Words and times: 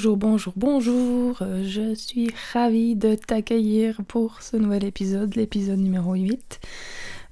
Bonjour, 0.00 0.16
bonjour, 0.16 0.52
bonjour. 0.56 1.42
Euh, 1.42 1.62
je 1.62 1.94
suis 1.94 2.30
ravie 2.54 2.96
de 2.96 3.16
t'accueillir 3.16 4.00
pour 4.08 4.40
ce 4.40 4.56
nouvel 4.56 4.84
épisode, 4.84 5.36
l'épisode 5.36 5.78
numéro 5.78 6.14
8. 6.14 6.58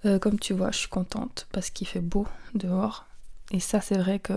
Euh, 0.05 0.19
comme 0.19 0.39
tu 0.39 0.53
vois, 0.53 0.71
je 0.71 0.81
suis 0.81 0.89
contente 0.89 1.47
parce 1.51 1.71
qu'il 1.71 1.87
fait 1.87 2.03
beau 2.03 2.27
dehors. 2.55 3.07
Et 3.53 3.59
ça, 3.59 3.81
c'est 3.81 3.97
vrai 3.97 4.19
que 4.19 4.35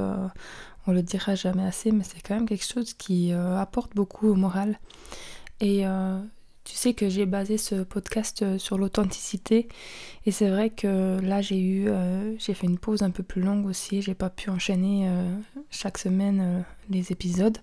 on 0.87 0.93
le 0.93 1.01
dira 1.01 1.35
jamais 1.35 1.65
assez, 1.65 1.91
mais 1.91 2.05
c'est 2.05 2.21
quand 2.25 2.35
même 2.35 2.47
quelque 2.47 2.65
chose 2.65 2.93
qui 2.93 3.33
euh, 3.33 3.59
apporte 3.59 3.93
beaucoup 3.95 4.29
au 4.29 4.35
moral. 4.35 4.79
Et 5.59 5.83
tu 6.63 6.75
sais 6.77 6.93
que 6.93 7.09
j'ai 7.09 7.25
basé 7.25 7.57
ce 7.57 7.83
podcast 7.83 8.57
sur 8.57 8.77
l'authenticité. 8.77 9.67
Et 10.25 10.31
c'est 10.31 10.49
vrai 10.49 10.69
que 10.69 11.19
là, 11.19 11.41
j'ai 11.41 11.59
eu, 11.59 11.89
j'ai 12.37 12.53
fait 12.53 12.65
une 12.65 12.77
pause 12.77 13.01
un 13.01 13.11
peu 13.11 13.23
plus 13.23 13.41
longue 13.41 13.65
aussi. 13.65 14.01
J'ai 14.01 14.15
pas 14.15 14.29
pu 14.29 14.49
enchaîner 14.49 15.09
chaque 15.69 15.97
semaine 15.97 16.63
les 16.89 17.11
épisodes. 17.11 17.57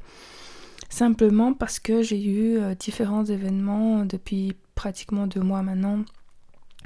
Simplement 0.88 1.52
parce 1.52 1.78
que 1.78 2.02
j'ai 2.02 2.24
eu 2.24 2.60
différents 2.76 3.24
événements 3.24 4.04
depuis 4.04 4.54
pratiquement 4.74 5.26
deux 5.26 5.40
mois 5.40 5.62
maintenant 5.62 6.04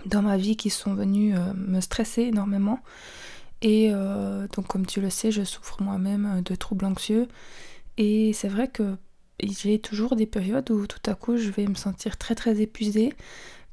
dans 0.07 0.23
ma 0.23 0.37
vie 0.37 0.57
qui 0.57 0.71
sont 0.71 0.95
venus 0.95 1.35
euh, 1.37 1.53
me 1.55 1.81
stresser 1.81 2.23
énormément. 2.23 2.81
Et 3.61 3.91
euh, 3.93 4.47
donc 4.55 4.67
comme 4.67 4.87
tu 4.87 5.01
le 5.01 5.11
sais, 5.11 5.31
je 5.31 5.45
souffre 5.45 5.83
moi-même 5.83 6.39
euh, 6.39 6.43
de 6.43 6.55
troubles 6.55 6.85
anxieux. 6.85 7.29
Et 7.99 8.33
c'est 8.33 8.49
vrai 8.49 8.69
que 8.69 8.97
j'ai 9.43 9.79
toujours 9.79 10.17
des 10.17 10.27
périodes 10.27 10.71
où 10.71 10.87
tout 10.87 11.11
à 11.11 11.15
coup 11.15 11.37
je 11.37 11.51
vais 11.51 11.67
me 11.67 11.75
sentir 11.75 12.17
très 12.17 12.35
très 12.35 12.61
épuisée 12.61 13.13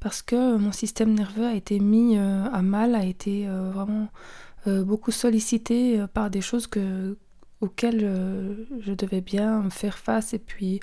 parce 0.00 0.22
que 0.22 0.56
mon 0.56 0.72
système 0.72 1.14
nerveux 1.14 1.46
a 1.46 1.54
été 1.54 1.78
mis 1.78 2.18
à 2.18 2.62
mal, 2.62 2.94
a 2.94 3.04
été 3.04 3.46
vraiment 3.46 4.08
beaucoup 4.66 5.10
sollicité 5.10 6.02
par 6.14 6.30
des 6.30 6.40
choses 6.40 6.66
que, 6.66 7.18
auxquelles 7.60 8.66
je 8.80 8.92
devais 8.92 9.20
bien 9.20 9.68
faire 9.70 9.98
face. 9.98 10.34
Et 10.34 10.38
puis, 10.38 10.80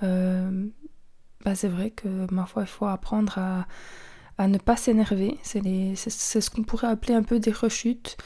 bah, 0.00 1.54
c'est 1.54 1.68
vrai 1.68 1.90
que 1.90 2.32
ma 2.32 2.46
foi, 2.46 2.62
il 2.62 2.68
faut 2.68 2.86
apprendre 2.86 3.38
à, 3.38 3.66
à 4.38 4.48
ne 4.48 4.58
pas 4.58 4.76
s'énerver. 4.76 5.38
C'est 5.42 5.60
ce 6.40 6.50
qu'on 6.50 6.62
pourrait 6.62 6.88
appeler 6.88 7.14
un 7.14 7.22
peu 7.22 7.38
des 7.38 7.52
rechutes. 7.52 8.16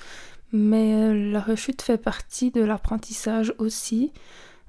Mais 0.52 0.94
euh, 0.94 1.32
la 1.32 1.40
rechute 1.40 1.82
fait 1.82 1.98
partie 1.98 2.50
de 2.50 2.62
l'apprentissage 2.62 3.52
aussi. 3.58 4.12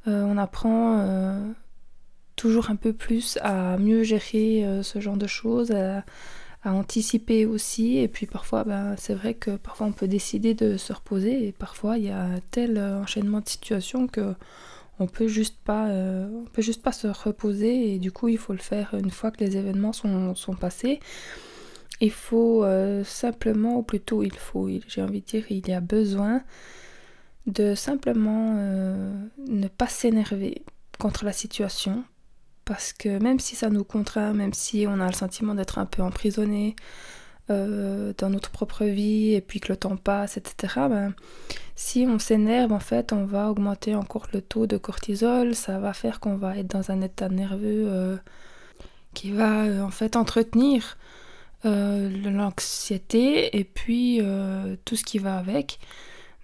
Euh, 0.07 0.23
on 0.23 0.37
apprend 0.37 0.97
euh, 0.99 1.51
toujours 2.35 2.69
un 2.69 2.75
peu 2.75 2.93
plus 2.93 3.37
à 3.41 3.77
mieux 3.77 4.03
gérer 4.03 4.65
ce 4.81 4.99
genre 4.99 5.17
de 5.17 5.27
choses, 5.27 5.73
anticiper 6.65 7.45
aussi. 7.45 7.97
Et 7.97 8.07
puis 8.07 8.25
parfois, 8.25 8.63
ben, 8.63 8.95
c'est 8.97 9.13
vrai 9.13 9.33
que 9.33 9.57
parfois 9.57 9.87
on 9.87 9.91
peut 9.91 10.07
décider 10.07 10.53
de 10.53 10.77
se 10.77 10.93
reposer. 10.93 11.47
Et 11.47 11.51
parfois 11.51 11.97
il 11.97 12.05
y 12.05 12.09
a 12.09 12.27
tel 12.51 12.79
enchaînement 12.79 13.39
de 13.41 13.47
situations 13.47 14.07
que 14.07 14.33
on 14.99 15.07
peut 15.07 15.27
juste 15.27 15.57
pas 15.63 15.87
euh, 15.87 16.27
on 16.41 16.45
peut 16.45 16.61
juste 16.61 16.81
pas 16.81 16.91
se 16.91 17.07
reposer. 17.07 17.93
Et 17.93 17.99
du 17.99 18.11
coup 18.11 18.27
il 18.27 18.37
faut 18.37 18.53
le 18.53 18.59
faire 18.59 18.93
une 18.93 19.11
fois 19.11 19.31
que 19.31 19.43
les 19.43 19.57
événements 19.57 19.93
sont, 19.93 20.35
passés. 20.59 20.99
Il 22.01 22.11
faut 22.11 22.63
euh, 22.63 23.03
simplement 23.03 23.77
ou 23.77 23.83
plutôt 23.83 24.23
il 24.23 24.35
faut 24.35 24.69
j'ai 24.87 25.01
envie 25.01 25.21
de 25.21 25.25
dire 25.25 25.45
il 25.49 25.67
y 25.67 25.73
a 25.73 25.81
besoin 25.81 26.43
de 27.47 27.75
simplement 27.75 28.55
euh, 28.57 29.11
ne 29.47 29.67
pas 29.67 29.87
s'énerver 29.87 30.63
contre 30.99 31.25
la 31.25 31.33
situation 31.33 32.03
parce 32.69 32.93
que 32.93 33.19
même 33.19 33.39
si 33.39 33.57
ça 33.57 33.69
nous 33.69 33.83
contraint 33.83 34.31
même 34.31 34.53
si 34.53 34.85
on 34.87 35.01
a 35.01 35.07
le 35.07 35.13
sentiment 35.13 35.55
d'être 35.55 35.77
un 35.77 35.85
peu 35.85 36.01
emprisonné 36.01 36.75
dans 37.49 38.29
notre 38.29 38.51
propre 38.51 38.85
vie 38.85 39.33
et 39.33 39.41
puis 39.41 39.59
que 39.59 39.71
le 39.71 39.75
temps 39.75 39.97
passe 39.97 40.37
etc 40.37 40.75
ben, 40.87 41.15
si 41.81 42.05
on 42.09 42.19
s'énerve, 42.19 42.73
en 42.73 42.81
fait, 42.81 43.13
on 43.13 43.23
va 43.23 43.49
augmenter 43.49 43.95
encore 43.95 44.27
le 44.33 44.41
taux 44.41 44.67
de 44.67 44.75
cortisol. 44.75 45.55
Ça 45.55 45.79
va 45.79 45.93
faire 45.93 46.19
qu'on 46.19 46.35
va 46.35 46.57
être 46.57 46.67
dans 46.67 46.91
un 46.91 46.99
état 46.99 47.29
nerveux 47.29 47.87
euh, 47.87 48.17
qui 49.13 49.31
va 49.31 49.63
euh, 49.63 49.81
en 49.81 49.89
fait 49.89 50.17
entretenir 50.17 50.97
euh, 51.63 52.09
l'anxiété 52.29 53.57
et 53.57 53.63
puis 53.63 54.21
tout 54.83 54.97
ce 54.97 55.05
qui 55.05 55.19
va 55.19 55.37
avec. 55.37 55.79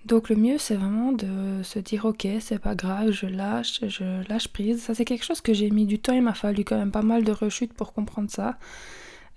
Donc 0.06 0.30
le 0.30 0.36
mieux, 0.36 0.58
c'est 0.58 0.76
vraiment 0.76 1.12
de 1.12 1.64
se 1.64 1.80
dire 1.80 2.06
ok, 2.06 2.28
c'est 2.40 2.60
pas 2.60 2.76
grave, 2.76 3.12
je 3.12 3.26
lâche, 3.26 3.80
je 3.88 4.28
lâche 4.30 4.48
prise. 4.50 4.84
Ça, 4.84 4.94
c'est 4.94 5.06
quelque 5.06 5.26
chose 5.26 5.42
que 5.42 5.54
j'ai 5.54 5.72
mis 5.72 5.86
du 5.86 6.00
temps. 6.00 6.14
Il 6.14 6.22
m'a 6.22 6.34
fallu 6.34 6.64
quand 6.64 6.78
même 6.78 6.92
pas 6.92 7.02
mal 7.02 7.24
de 7.24 7.32
rechutes 7.32 7.74
pour 7.74 7.94
comprendre 7.94 8.30
ça. 8.30 8.58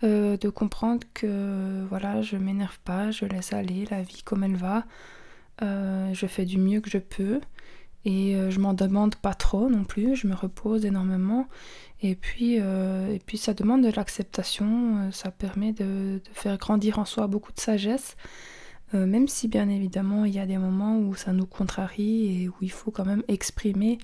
de 0.03 0.49
comprendre 0.51 1.07
que 1.15 1.85
voilà, 1.89 2.23
je 2.23 2.37
m'énerve 2.37 2.79
pas, 2.85 3.11
je 3.11 3.25
laisse 3.25 3.53
aller 3.53 3.87
la 3.91 4.03
vie 4.03 4.23
comme 4.23 4.45
elle 4.45 4.57
va. 4.57 4.85
Euh, 5.63 6.15
je 6.15 6.27
fais 6.27 6.45
du 6.45 6.57
mieux 6.57 6.81
que 6.81 6.89
je 6.89 6.99
peux 6.99 7.41
et 8.05 8.37
euh, 8.37 8.51
je 8.51 8.61
m'en 8.61 8.75
demande 8.75 9.17
pas 9.17 9.35
trop 9.35 9.69
non 9.69 9.83
plus, 9.83 10.15
je 10.15 10.29
me 10.29 10.35
repose 10.35 10.85
énormément 10.85 11.49
et 12.01 12.15
puis, 12.15 12.59
euh, 12.61 13.13
et 13.13 13.19
puis 13.19 13.39
ça 13.39 13.55
demande 13.55 13.83
de 13.83 13.91
l'acceptation, 13.91 15.11
ça 15.11 15.33
permet 15.33 15.73
de, 15.73 16.21
faire 16.33 16.59
grandir 16.59 17.01
en 17.01 17.05
soi 17.05 17.27
beaucoup 17.27 17.53
de 17.53 17.59
sagesse, 17.59 18.17
même 18.93 19.29
si 19.29 19.49
bien 19.49 19.69
évidemment 19.69 20.25
il 20.25 20.35
y 20.35 20.39
a 20.39 20.47
des 20.47 20.59
moments 20.59 20.99
où 20.99 21.15
ça 21.15 21.33
nous 21.33 21.47
contrarie 21.47 22.43
et 22.43 22.49
où 22.49 22.55
il 22.63 22.71
faut 22.71 22.91
quand 22.91 23.05
même 23.05 23.23
exprimer 23.29 23.99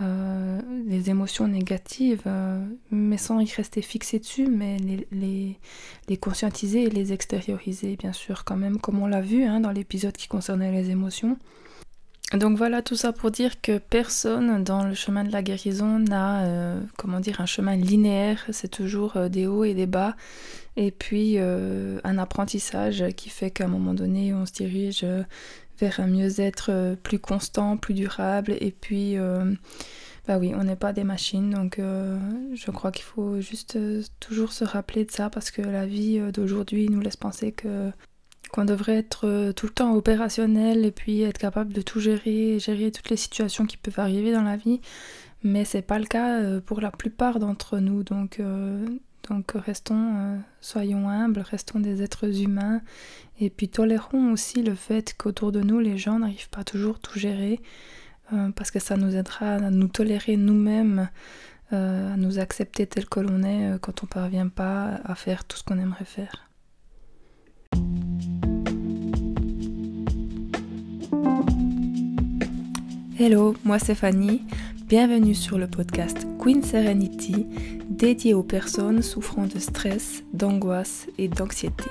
les 0.00 1.10
émotions 1.10 1.46
négatives, 1.46 2.24
mais 2.90 3.18
sans 3.18 3.38
y 3.38 3.52
rester 3.52 3.82
fixé 3.82 4.18
dessus, 4.18 4.48
mais 4.48 4.78
les, 4.78 5.06
les, 5.12 5.58
les, 6.08 6.16
conscientiser 6.16 6.84
et 6.84 6.90
les 6.90 7.12
extérioriser, 7.12 7.94
bien 7.94 8.12
sûr, 8.12 8.44
quand 8.44 8.56
même, 8.56 8.78
comme 8.78 9.00
on 9.00 9.06
l'a 9.06 9.20
vu 9.20 9.44
hein, 9.44 9.60
dans 9.60 9.70
l'épisode 9.70 10.16
qui 10.16 10.26
concernait 10.26 10.72
les 10.72 10.90
émotions. 10.90 11.36
Donc 12.34 12.56
voilà 12.56 12.80
tout 12.80 12.96
ça 12.96 13.12
pour 13.12 13.30
dire 13.30 13.60
que 13.60 13.76
personne 13.76 14.64
dans 14.64 14.84
le 14.84 14.94
chemin 14.94 15.22
de 15.22 15.30
la 15.30 15.42
guérison 15.42 15.98
n'a, 15.98 16.44
euh, 16.44 16.80
comment 16.96 17.20
dire, 17.20 17.42
un 17.42 17.46
chemin 17.46 17.76
linéaire. 17.76 18.46
C'est 18.52 18.70
toujours 18.70 19.16
euh, 19.16 19.28
des 19.28 19.46
hauts 19.46 19.64
et 19.64 19.74
des 19.74 19.86
bas. 19.86 20.16
Et 20.76 20.90
puis 20.90 21.34
euh, 21.36 22.00
un 22.04 22.16
apprentissage 22.16 23.04
qui 23.16 23.28
fait 23.28 23.50
qu'à 23.50 23.64
un 23.64 23.68
moment 23.68 23.92
donné, 23.92 24.32
on 24.32 24.46
se 24.46 24.52
dirige 24.52 25.04
vers 25.78 26.00
un 26.00 26.06
mieux-être 26.06 26.96
plus 27.02 27.18
constant, 27.18 27.76
plus 27.76 27.92
durable. 27.92 28.56
Et 28.60 28.70
puis, 28.72 29.16
bah 30.26 30.38
oui, 30.38 30.54
on 30.56 30.64
n'est 30.64 30.76
pas 30.76 30.94
des 30.94 31.04
machines. 31.04 31.50
Donc 31.50 31.78
je 31.78 32.70
crois 32.70 32.90
qu'il 32.92 33.04
faut 33.04 33.42
juste 33.42 33.78
toujours 34.20 34.52
se 34.52 34.64
rappeler 34.64 35.04
de 35.04 35.10
ça 35.10 35.28
parce 35.28 35.50
que 35.50 35.60
la 35.60 35.84
vie 35.84 36.20
d'aujourd'hui 36.32 36.88
nous 36.88 37.00
laisse 37.00 37.16
penser 37.16 37.52
que 37.52 37.90
qu'on 38.52 38.66
devrait 38.66 38.98
être 38.98 39.26
euh, 39.26 39.52
tout 39.52 39.66
le 39.66 39.72
temps 39.72 39.94
opérationnel 39.94 40.84
et 40.84 40.92
puis 40.92 41.22
être 41.22 41.38
capable 41.38 41.72
de 41.72 41.80
tout 41.80 42.00
gérer, 42.00 42.58
gérer 42.60 42.92
toutes 42.92 43.08
les 43.08 43.16
situations 43.16 43.66
qui 43.66 43.78
peuvent 43.78 43.98
arriver 43.98 44.32
dans 44.32 44.42
la 44.42 44.56
vie. 44.56 44.80
Mais 45.42 45.64
c'est 45.64 45.82
pas 45.82 45.98
le 45.98 46.04
cas 46.04 46.38
euh, 46.38 46.60
pour 46.60 46.80
la 46.80 46.90
plupart 46.90 47.40
d'entre 47.40 47.78
nous. 47.78 48.04
Donc, 48.04 48.38
euh, 48.40 48.86
restons, 49.54 50.38
soyons 50.60 51.08
humbles, 51.08 51.40
restons 51.40 51.80
des 51.80 52.02
êtres 52.02 52.42
humains 52.42 52.82
et 53.40 53.48
puis 53.48 53.68
tolérons 53.68 54.32
aussi 54.32 54.62
le 54.62 54.74
fait 54.74 55.14
qu'autour 55.16 55.52
de 55.52 55.60
nous 55.60 55.78
les 55.78 55.96
gens 55.96 56.18
n'arrivent 56.18 56.50
pas 56.50 56.64
toujours 56.64 56.98
tout 56.98 57.18
gérer 57.18 57.60
parce 58.56 58.70
que 58.70 58.80
ça 58.80 58.96
nous 58.96 59.16
aidera 59.16 59.54
à 59.54 59.70
nous 59.70 59.88
tolérer 59.88 60.36
nous-mêmes, 60.36 61.08
à 61.70 62.16
nous 62.16 62.40
accepter 62.40 62.86
tel 62.86 63.06
que 63.06 63.20
l'on 63.20 63.42
est 63.42 63.78
quand 63.80 64.02
on 64.02 64.06
parvient 64.06 64.48
pas 64.48 65.00
à 65.04 65.14
faire 65.14 65.44
tout 65.44 65.56
ce 65.56 65.62
qu'on 65.62 65.78
aimerait 65.78 66.04
faire. 66.04 66.51
Hello, 73.18 73.54
moi 73.64 73.78
c'est 73.78 73.94
Fanny. 73.94 74.40
Bienvenue 74.88 75.34
sur 75.34 75.58
le 75.58 75.66
podcast 75.66 76.26
Queen 76.38 76.62
Serenity, 76.62 77.46
dédié 77.90 78.32
aux 78.32 78.42
personnes 78.42 79.02
souffrant 79.02 79.46
de 79.46 79.58
stress, 79.58 80.24
d'angoisse 80.32 81.08
et 81.18 81.28
d'anxiété. 81.28 81.84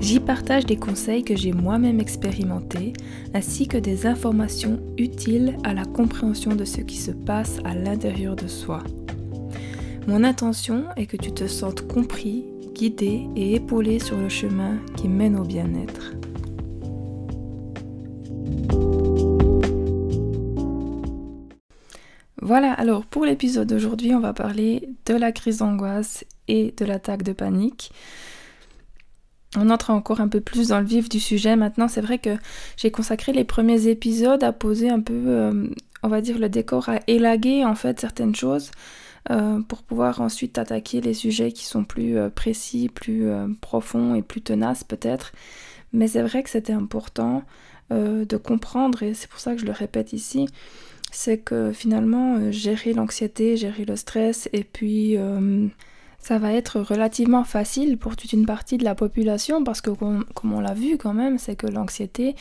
J'y 0.00 0.18
partage 0.18 0.66
des 0.66 0.76
conseils 0.76 1.22
que 1.22 1.36
j'ai 1.36 1.52
moi-même 1.52 2.00
expérimentés, 2.00 2.94
ainsi 3.32 3.68
que 3.68 3.78
des 3.78 4.06
informations 4.06 4.80
utiles 4.98 5.56
à 5.62 5.72
la 5.72 5.84
compréhension 5.84 6.56
de 6.56 6.64
ce 6.64 6.80
qui 6.80 6.96
se 6.96 7.12
passe 7.12 7.58
à 7.64 7.76
l'intérieur 7.76 8.34
de 8.34 8.48
soi. 8.48 8.82
Mon 10.08 10.24
intention 10.24 10.86
est 10.96 11.06
que 11.06 11.16
tu 11.16 11.30
te 11.30 11.46
sentes 11.46 11.86
compris, 11.86 12.44
guidé 12.74 13.28
et 13.36 13.54
épaulé 13.54 14.00
sur 14.00 14.16
le 14.16 14.28
chemin 14.28 14.78
qui 14.96 15.08
mène 15.08 15.38
au 15.38 15.44
bien-être. 15.44 16.14
Voilà, 22.44 22.74
alors 22.74 23.06
pour 23.06 23.24
l'épisode 23.24 23.68
d'aujourd'hui, 23.68 24.14
on 24.14 24.20
va 24.20 24.34
parler 24.34 24.90
de 25.06 25.14
la 25.14 25.32
crise 25.32 25.58
d'angoisse 25.58 26.26
et 26.46 26.74
de 26.76 26.84
l'attaque 26.84 27.22
de 27.22 27.32
panique. 27.32 27.90
On 29.56 29.70
entre 29.70 29.88
encore 29.88 30.20
un 30.20 30.28
peu 30.28 30.42
plus 30.42 30.68
dans 30.68 30.78
le 30.78 30.84
vif 30.84 31.08
du 31.08 31.20
sujet. 31.20 31.56
Maintenant, 31.56 31.88
c'est 31.88 32.02
vrai 32.02 32.18
que 32.18 32.36
j'ai 32.76 32.90
consacré 32.90 33.32
les 33.32 33.44
premiers 33.44 33.88
épisodes 33.88 34.44
à 34.44 34.52
poser 34.52 34.90
un 34.90 35.00
peu, 35.00 35.14
euh, 35.14 35.68
on 36.02 36.08
va 36.08 36.20
dire, 36.20 36.38
le 36.38 36.50
décor, 36.50 36.90
à 36.90 37.00
élaguer 37.06 37.64
en 37.64 37.74
fait 37.74 37.98
certaines 37.98 38.34
choses 38.34 38.72
euh, 39.30 39.62
pour 39.62 39.82
pouvoir 39.82 40.20
ensuite 40.20 40.58
attaquer 40.58 41.00
les 41.00 41.14
sujets 41.14 41.50
qui 41.50 41.64
sont 41.64 41.84
plus 41.84 42.18
euh, 42.18 42.28
précis, 42.28 42.90
plus 42.90 43.26
profonds 43.62 44.14
et 44.14 44.20
plus 44.20 44.42
tenaces 44.42 44.84
peut-être. 44.84 45.32
Mais 45.94 46.08
c'est 46.08 46.22
vrai 46.22 46.42
que 46.42 46.50
c'était 46.50 46.74
important 46.74 47.42
de 47.90 48.36
comprendre, 48.36 49.02
et 49.04 49.14
c'est 49.14 49.28
pour 49.28 49.38
ça 49.38 49.54
que 49.54 49.60
je 49.60 49.66
le 49.66 49.72
répète 49.72 50.14
ici, 50.14 50.48
c'est 51.14 51.38
que 51.38 51.72
finalement, 51.72 52.50
gérer 52.50 52.92
l'anxiété, 52.92 53.56
gérer 53.56 53.84
le 53.84 53.96
stress, 53.96 54.48
et 54.52 54.64
puis 54.64 55.16
ça 56.24 56.38
va 56.38 56.54
être 56.54 56.80
relativement 56.80 57.44
facile 57.44 57.98
pour 57.98 58.16
toute 58.16 58.32
une 58.32 58.46
partie 58.46 58.78
de 58.78 58.84
la 58.84 58.94
population 58.94 59.62
parce 59.62 59.82
que 59.82 59.90
comme, 59.90 60.24
on 60.42 60.60
l'a 60.60 60.72
vu 60.72 60.96
quand 60.96 61.12
même, 61.12 61.38
c'est 61.38 61.54
que 61.54 61.66
l'anxiété, 61.66 62.34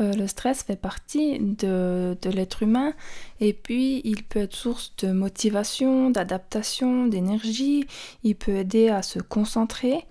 euh, 0.00 0.14
le 0.14 0.26
stress 0.26 0.62
fait 0.62 0.80
partie 0.80 1.38
de, 1.38 2.16
de 2.22 2.30
l'être 2.30 2.62
humain 2.62 2.94
et 3.40 3.52
puis 3.52 4.00
il 4.04 4.22
peut 4.22 4.38
être 4.38 4.54
source 4.54 4.94
de 5.02 5.12
motivation, 5.12 6.08
d'adaptation, 6.08 7.08
d'énergie, 7.08 7.84
il 8.24 8.36
peut 8.36 8.56
aider 8.56 8.88
à 8.88 9.02
se 9.02 9.18
concentrer. 9.18 10.06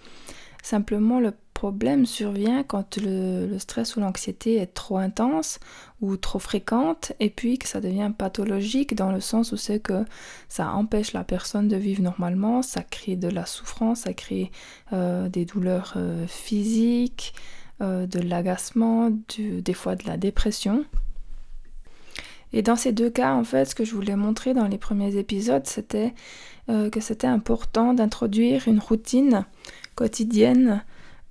Simplement 0.61 1.19
le 1.19 1.33
problème 1.55 2.05
survient 2.05 2.63
quand 2.63 2.97
le, 2.97 3.57
stress 3.57 3.95
ou 3.95 4.01
l'anxiété 4.01 4.57
est 4.57 4.73
trop 4.73 4.97
intense 4.97 5.59
ou 6.01 6.17
trop 6.17 6.37
fréquente 6.37 7.13
et 7.19 7.29
puis 7.31 7.57
que 7.57 7.67
ça 7.67 7.79
devient 7.79 8.11
pathologique 8.15 8.93
dans 8.93 9.11
le 9.11 9.21
sens 9.21 9.53
où 9.53 9.57
c'est 9.57 9.79
que 9.79 10.05
ça 10.49 10.69
empêche 10.73 11.13
la 11.13 11.23
personne 11.23 11.67
de 11.69 11.77
vivre 11.77 12.03
normalement, 12.03 12.61
ça 12.61 12.83
crée 12.83 13.15
de 13.15 13.29
la 13.29 13.45
souffrance, 13.45 14.01
ça 14.01 14.13
crée 14.13 14.51
euh, 14.91 15.29
des 15.29 15.45
douleurs 15.45 15.93
euh, 15.95 16.27
physiques, 16.27 17.33
euh, 17.81 18.05
de 18.05 18.19
l'agacement, 18.19 19.09
des 19.39 19.73
fois 19.73 19.95
de 19.95 20.05
la 20.05 20.17
dépression. 20.17 20.83
Et 22.51 22.61
dans 22.61 22.75
ces 22.75 22.91
deux 22.91 23.09
cas, 23.09 23.33
en 23.33 23.45
fait, 23.45 23.65
ce 23.65 23.75
que 23.75 23.85
je 23.85 23.95
voulais 23.95 24.17
montrer 24.17 24.53
dans 24.53 24.67
les 24.67 24.77
premiers 24.77 25.15
épisodes, 25.15 25.65
c'était 25.65 26.13
que 26.67 26.99
c'était 26.99 27.27
important 27.27 27.93
d'introduire 27.93 28.67
une 28.67 28.79
routine 28.79 29.45
quotidienne 29.93 30.83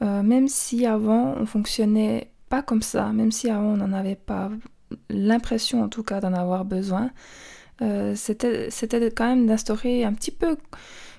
euh, 0.04 0.22
même 0.22 0.48
si 0.48 0.86
avant 0.86 1.34
on 1.38 1.46
fonctionnait 1.46 2.30
pas 2.50 2.62
comme 2.62 2.82
ça, 2.82 3.12
même 3.12 3.32
si 3.32 3.48
avant 3.48 3.72
on 3.72 3.76
n'en 3.78 3.92
avait 3.92 4.16
pas 4.16 4.50
l'impression 5.08 5.82
en 5.82 5.88
tout 5.88 6.02
cas 6.02 6.20
d'en 6.20 6.34
avoir 6.34 6.64
besoin, 6.64 7.10
euh, 7.80 8.14
c'était 8.14 9.10
quand 9.10 9.26
même 9.26 9.46
d'instaurer 9.46 10.04
un 10.04 10.12
petit 10.12 10.30
peu, 10.30 10.56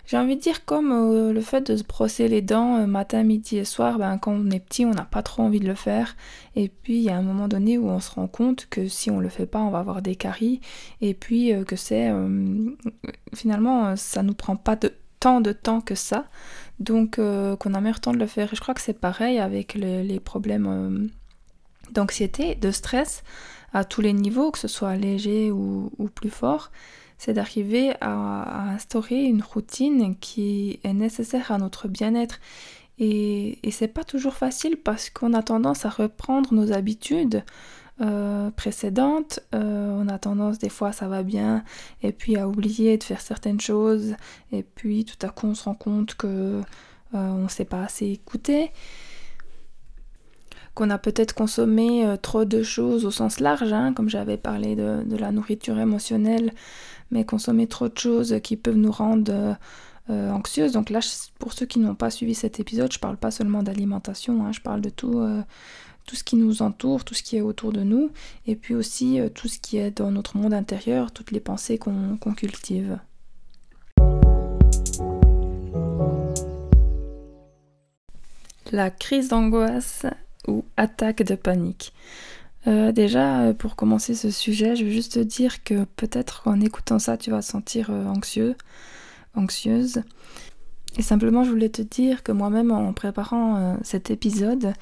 j'ai 0.05 0.17
envie 0.17 0.35
de 0.35 0.41
dire 0.41 0.65
comme 0.65 0.91
euh, 0.91 1.33
le 1.33 1.41
fait 1.41 1.61
de 1.71 1.75
se 1.75 1.83
brosser 1.83 2.27
les 2.27 2.43
dents 2.43 2.85
matin, 2.85 3.23
midi 3.23 3.57
et 3.57 3.65
soir, 3.65 3.97
ben, 3.97 4.19
quand 4.19 4.33
on 4.33 4.51
est 4.51 4.59
petit 4.59 4.85
on 4.85 4.91
n'a 4.91 5.03
pas 5.03 5.23
trop 5.23 5.41
envie 5.41 5.59
de 5.59 5.67
le 5.67 5.75
faire. 5.75 6.15
Et 6.55 6.69
puis 6.69 6.97
il 6.97 7.03
y 7.03 7.09
a 7.09 7.17
un 7.17 7.23
moment 7.23 7.47
donné 7.47 7.79
où 7.79 7.89
on 7.89 7.99
se 7.99 8.11
rend 8.11 8.27
compte 8.27 8.67
que 8.69 8.87
si 8.87 9.09
on 9.09 9.19
le 9.19 9.29
fait 9.29 9.47
pas 9.47 9.59
on 9.61 9.71
va 9.71 9.79
avoir 9.79 10.03
des 10.03 10.15
caries. 10.15 10.61
Et 11.01 11.15
puis 11.15 11.51
que 11.65 11.75
c'est 11.75 12.11
finalement 13.33 13.95
ça 13.95 14.21
nous 14.21 14.35
prend 14.35 14.55
pas 14.55 14.75
de, 14.75 14.93
tant 15.19 15.41
de 15.41 15.53
temps 15.53 15.81
que 15.81 15.95
ça 15.95 16.25
donc 16.79 17.19
euh, 17.19 17.55
qu'on 17.55 17.73
a 17.73 17.81
meilleur 17.81 17.99
temps 17.99 18.13
de 18.13 18.19
le 18.19 18.27
faire. 18.27 18.51
Et 18.51 18.55
je 18.55 18.61
crois 18.61 18.73
que 18.73 18.81
c'est 18.81 18.99
pareil 18.99 19.39
avec 19.39 19.73
les 19.75 20.19
problèmes 20.19 20.67
euh, 20.67 21.07
d'anxiété, 21.91 22.55
de 22.55 22.71
stress 22.71 23.23
à 23.73 23.83
tous 23.83 24.01
les 24.01 24.13
niveaux, 24.13 24.51
que 24.51 24.59
ce 24.59 24.69
soit 24.69 24.95
léger 24.95 25.51
ou, 25.51 25.91
plus 26.15 26.29
fort, 26.29 26.71
c'est 27.17 27.33
d'arriver 27.33 27.93
à, 27.99 28.69
instaurer 28.71 29.25
une 29.25 29.41
routine 29.41 30.15
qui 30.15 30.79
est 30.83 30.93
nécessaire 30.93 31.51
à 31.51 31.57
notre 31.57 31.89
bien-être. 31.89 32.39
Et, 32.99 33.59
et 33.67 33.71
c'est 33.71 33.89
pas 33.89 34.05
toujours 34.05 34.35
facile 34.35 34.77
parce 34.77 35.09
qu'on 35.09 35.33
a 35.33 35.43
tendance 35.43 35.85
à 35.85 35.89
reprendre 35.89 36.53
nos 36.53 36.71
habitudes 36.71 37.43
euh, 38.01 38.51
précédentes. 38.51 39.39
on 39.53 40.09
a 40.09 40.19
tendance 40.19 40.59
des 40.59 40.67
fois 40.67 40.91
ça 40.91 41.07
va 41.07 41.23
bien 41.23 41.63
et 42.03 42.11
puis 42.11 42.35
à 42.35 42.45
oublier 42.45 42.97
de 42.97 43.03
faire 43.05 43.21
certaines 43.21 43.61
choses 43.61 44.15
et 44.51 44.63
puis 44.63 45.05
tout 45.05 45.25
à 45.25 45.29
coup 45.29 45.47
on 45.47 45.55
se 45.55 45.63
rend 45.63 45.75
compte 45.75 46.15
que 46.15 46.27
euh, 46.27 46.61
on 47.13 47.43
ne 47.43 47.47
s'est 47.47 47.63
pas 47.63 47.83
assez 47.83 48.07
écouté 48.07 48.71
qu'on 50.73 50.89
a 50.89 50.97
peut-être 50.97 51.33
consommé 51.33 52.05
euh, 52.05 52.17
trop 52.17 52.43
de 52.43 52.63
choses 52.63 53.05
au 53.05 53.11
sens 53.11 53.39
large, 53.39 53.71
hein, 53.71 53.93
comme 53.93 54.09
j'avais 54.09 54.35
parlé 54.35 54.75
de, 54.75 55.05
la 55.15 55.31
nourriture 55.31 55.79
émotionnelle, 55.79 56.51
mais 57.11 57.23
consommer 57.23 57.67
trop 57.67 57.87
de 57.87 57.97
choses 57.97 58.41
qui 58.43 58.57
peuvent 58.57 58.75
nous 58.75 58.91
rendre 58.91 59.55
anxieuses. 60.09 60.73
Donc 60.73 60.89
là, 60.89 60.99
pour 61.39 61.53
ceux 61.53 61.65
qui 61.65 61.79
n'ont 61.79 61.95
pas 61.95 62.09
suivi 62.09 62.35
cet 62.35 62.59
épisode, 62.59 62.91
je 62.91 62.99
parle 62.99 63.15
pas 63.15 63.31
seulement 63.31 63.63
d'alimentation, 63.63 64.45
hein, 64.45 64.51
je 64.51 64.59
parle 64.59 64.81
de 64.81 64.89
tout, 64.89 65.25
tout 66.05 66.15
ce 66.15 66.23
qui 66.23 66.35
nous 66.35 66.61
entoure, 66.61 67.03
tout 67.03 67.13
ce 67.13 67.23
qui 67.23 67.37
est 67.37 67.41
autour 67.41 67.71
de 67.71 67.81
nous, 67.81 68.11
et 68.45 68.55
puis 68.55 68.75
aussi 68.75 69.19
euh, 69.19 69.29
tout 69.29 69.47
ce 69.47 69.59
qui 69.59 69.77
est 69.77 69.91
dans 69.91 70.11
notre 70.11 70.37
monde 70.37 70.53
intérieur, 70.53 71.11
toutes 71.11 71.31
les 71.31 71.39
pensées 71.39 71.77
qu'on 71.77 72.17
cultive. 72.35 72.99
La 78.71 78.89
crise 78.89 79.29
d'angoisse 79.29 80.05
ou 80.47 80.63
attaque 80.77 81.23
de 81.23 81.35
panique. 81.35 81.93
Euh, 82.67 82.91
déjà, 82.91 83.41
euh, 83.41 83.53
pour 83.53 83.75
commencer 83.75 84.15
ce 84.15 84.31
sujet, 84.31 84.75
je 84.75 84.85
veux 84.85 84.91
juste 84.91 85.13
te 85.13 85.19
dire 85.19 85.63
que 85.63 85.85
peut-être 85.95 86.43
qu'en 86.43 86.59
écoutant 86.59 86.99
ça, 86.99 87.17
tu 87.17 87.31
vas 87.31 87.41
te 87.41 87.45
sentir 87.45 87.89
anxieux, 87.89 88.55
anxieuse. 89.35 90.01
Et 90.97 91.01
simplement, 91.01 91.43
je 91.43 91.49
voulais 91.49 91.69
te 91.69 91.81
dire 91.81 92.23
que 92.23 92.31
moi-même, 92.31 92.71
en 92.71 92.93
préparant 92.93 93.77
cet 93.83 94.11
épisode, 94.11 94.73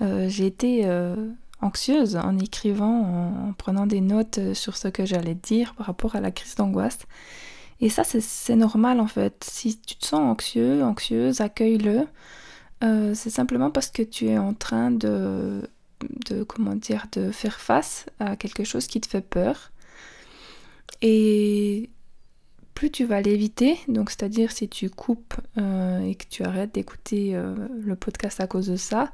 euh, 0.00 0.28
j'ai 0.28 0.46
été 0.46 0.82
euh, 0.84 1.16
anxieuse 1.60 2.16
en 2.16 2.38
écrivant, 2.38 3.48
en, 3.48 3.52
prenant 3.52 3.86
des 3.86 4.00
notes 4.00 4.38
euh, 4.38 4.54
sur 4.54 4.76
ce 4.76 4.88
que 4.88 5.04
j'allais 5.04 5.34
dire 5.34 5.74
par 5.74 5.86
rapport 5.86 6.16
à 6.16 6.20
la 6.20 6.30
crise 6.30 6.54
d'angoisse. 6.54 7.00
Et 7.80 7.88
ça, 7.88 8.02
c'est 8.04 8.56
normal 8.56 9.00
en 9.00 9.06
fait. 9.06 9.44
Si 9.48 9.78
tu 9.78 9.96
te 9.96 10.04
sens 10.06 10.20
anxieux, 10.20 10.82
anxieuse, 10.82 11.40
accueille-le. 11.40 12.06
c'est 13.14 13.30
simplement 13.30 13.70
parce 13.70 13.88
que 13.88 14.02
tu 14.02 14.26
es 14.26 14.36
en 14.36 14.52
train 14.52 14.90
de, 14.90 15.62
comment 16.48 16.74
dire, 16.74 17.06
de 17.12 17.30
faire 17.30 17.60
face 17.60 18.06
à 18.18 18.34
quelque 18.34 18.64
chose 18.64 18.88
qui 18.88 19.00
te 19.00 19.06
fait 19.06 19.20
peur. 19.20 19.70
Et 21.02 21.88
plus 22.74 22.90
tu 22.90 23.04
vas 23.04 23.20
l'éviter, 23.20 23.78
donc 23.86 24.10
c'est-à-dire 24.10 24.50
si 24.50 24.68
tu 24.68 24.90
coupes 24.90 25.34
et 25.56 26.16
que 26.16 26.24
tu 26.28 26.42
arrêtes 26.42 26.74
d'écouter 26.74 27.40
le 27.80 27.94
podcast 27.94 28.40
à 28.40 28.48
cause 28.48 28.66
de 28.66 28.76
ça, 28.76 29.12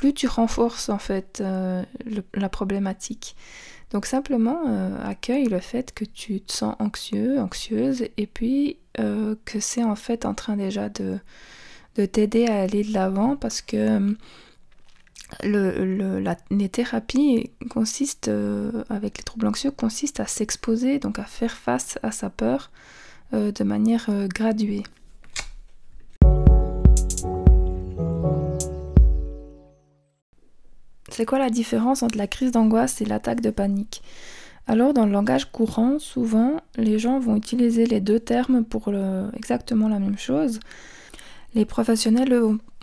plus 0.00 0.14
tu 0.14 0.26
renforces 0.26 0.88
en 0.88 0.98
fait 0.98 1.42
euh, 1.42 1.82
la 2.32 2.48
problématique. 2.48 3.36
Donc 3.90 4.06
simplement 4.06 4.62
euh, 4.66 4.96
accueille 5.04 5.44
le 5.44 5.60
fait 5.60 5.92
que 5.92 6.06
tu 6.06 6.40
te 6.40 6.54
sens 6.54 6.74
anxieux, 6.78 7.38
anxieuse, 7.38 8.04
et 8.16 8.26
puis 8.26 8.78
euh, 8.98 9.34
que 9.44 9.60
c'est 9.60 9.84
en 9.84 9.96
fait 9.96 10.24
en 10.24 10.32
train 10.32 10.56
déjà 10.56 10.88
de, 10.88 11.18
de 11.96 12.06
t'aider 12.06 12.46
à 12.46 12.62
aller 12.62 12.82
de 12.82 12.94
l'avant 12.94 13.36
parce 13.36 13.60
que 13.60 14.16
la, 15.42 16.36
les 16.50 16.68
thérapies 16.70 17.50
consistent, 17.68 18.30
avec 18.88 19.18
les 19.18 19.24
troubles 19.24 19.48
anxieux, 19.48 19.70
consistent 19.70 20.20
à 20.20 20.26
s'exposer, 20.26 20.98
donc 20.98 21.18
à 21.18 21.24
faire 21.24 21.52
face 21.52 21.98
à 22.02 22.10
sa 22.10 22.30
peur 22.30 22.70
de 23.32 23.64
manière 23.64 24.08
graduée. 24.28 24.82
C'est 31.10 31.26
quoi 31.26 31.38
la 31.38 31.50
différence 31.50 32.02
entre 32.02 32.18
la 32.18 32.26
crise 32.26 32.52
d'angoisse 32.52 33.00
et 33.00 33.04
l'attaque 33.04 33.40
de 33.40 33.50
panique? 33.50 34.02
Alors 34.66 34.94
dans 34.94 35.06
le 35.06 35.12
langage 35.12 35.50
courant, 35.50 35.98
souvent, 35.98 36.60
les 36.76 36.98
gens 36.98 37.18
vont 37.18 37.36
utiliser 37.36 37.86
les 37.86 38.00
deux 38.00 38.20
termes 38.20 38.64
pour 38.64 38.92
exactement 39.34 39.88
la 39.88 39.98
même 39.98 40.18
chose. 40.18 40.60
Les 41.54 41.64
professionnels 41.64 42.32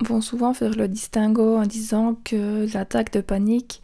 vont 0.01 0.21
souvent 0.21 0.53
faire 0.53 0.75
le 0.75 0.87
distinguo 0.87 1.57
en 1.57 1.65
disant 1.65 2.17
que 2.25 2.71
l'attaque 2.73 3.13
de 3.13 3.21
panique, 3.21 3.81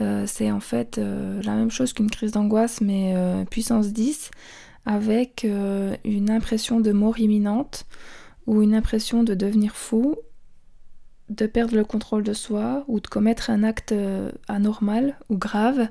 euh, 0.00 0.24
c'est 0.26 0.50
en 0.50 0.60
fait 0.60 0.98
euh, 0.98 1.42
la 1.42 1.54
même 1.54 1.70
chose 1.70 1.92
qu'une 1.92 2.10
crise 2.10 2.32
d'angoisse, 2.32 2.80
mais 2.80 3.12
euh, 3.16 3.44
puissance 3.44 3.92
10, 3.92 4.30
avec 4.86 5.46
une 6.04 6.30
impression 6.30 6.80
de 6.80 6.90
mort 6.92 7.18
imminente 7.20 7.86
ou 8.46 8.62
une 8.62 8.74
impression 8.74 9.22
de 9.22 9.34
devenir 9.34 9.76
fou 9.76 10.16
de 11.28 11.46
perdre 11.46 11.76
le 11.76 11.84
contrôle 11.84 12.22
de 12.22 12.32
soi 12.32 12.84
ou 12.88 13.00
de 13.00 13.06
commettre 13.06 13.50
un 13.50 13.62
acte 13.62 13.92
euh, 13.92 14.30
anormal 14.48 15.16
ou 15.28 15.36
grave 15.36 15.88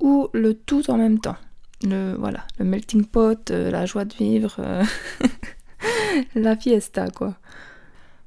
ou 0.00 0.28
le 0.32 0.54
tout 0.54 0.90
en 0.90 0.96
même 0.96 1.18
temps. 1.18 1.36
Le 1.82 2.14
voilà, 2.18 2.46
le 2.58 2.64
melting 2.64 3.04
pot, 3.04 3.50
euh, 3.50 3.70
la 3.70 3.86
joie 3.86 4.04
de 4.04 4.14
vivre, 4.14 4.56
euh, 4.58 4.84
la 6.34 6.56
fiesta 6.56 7.08
quoi. 7.08 7.36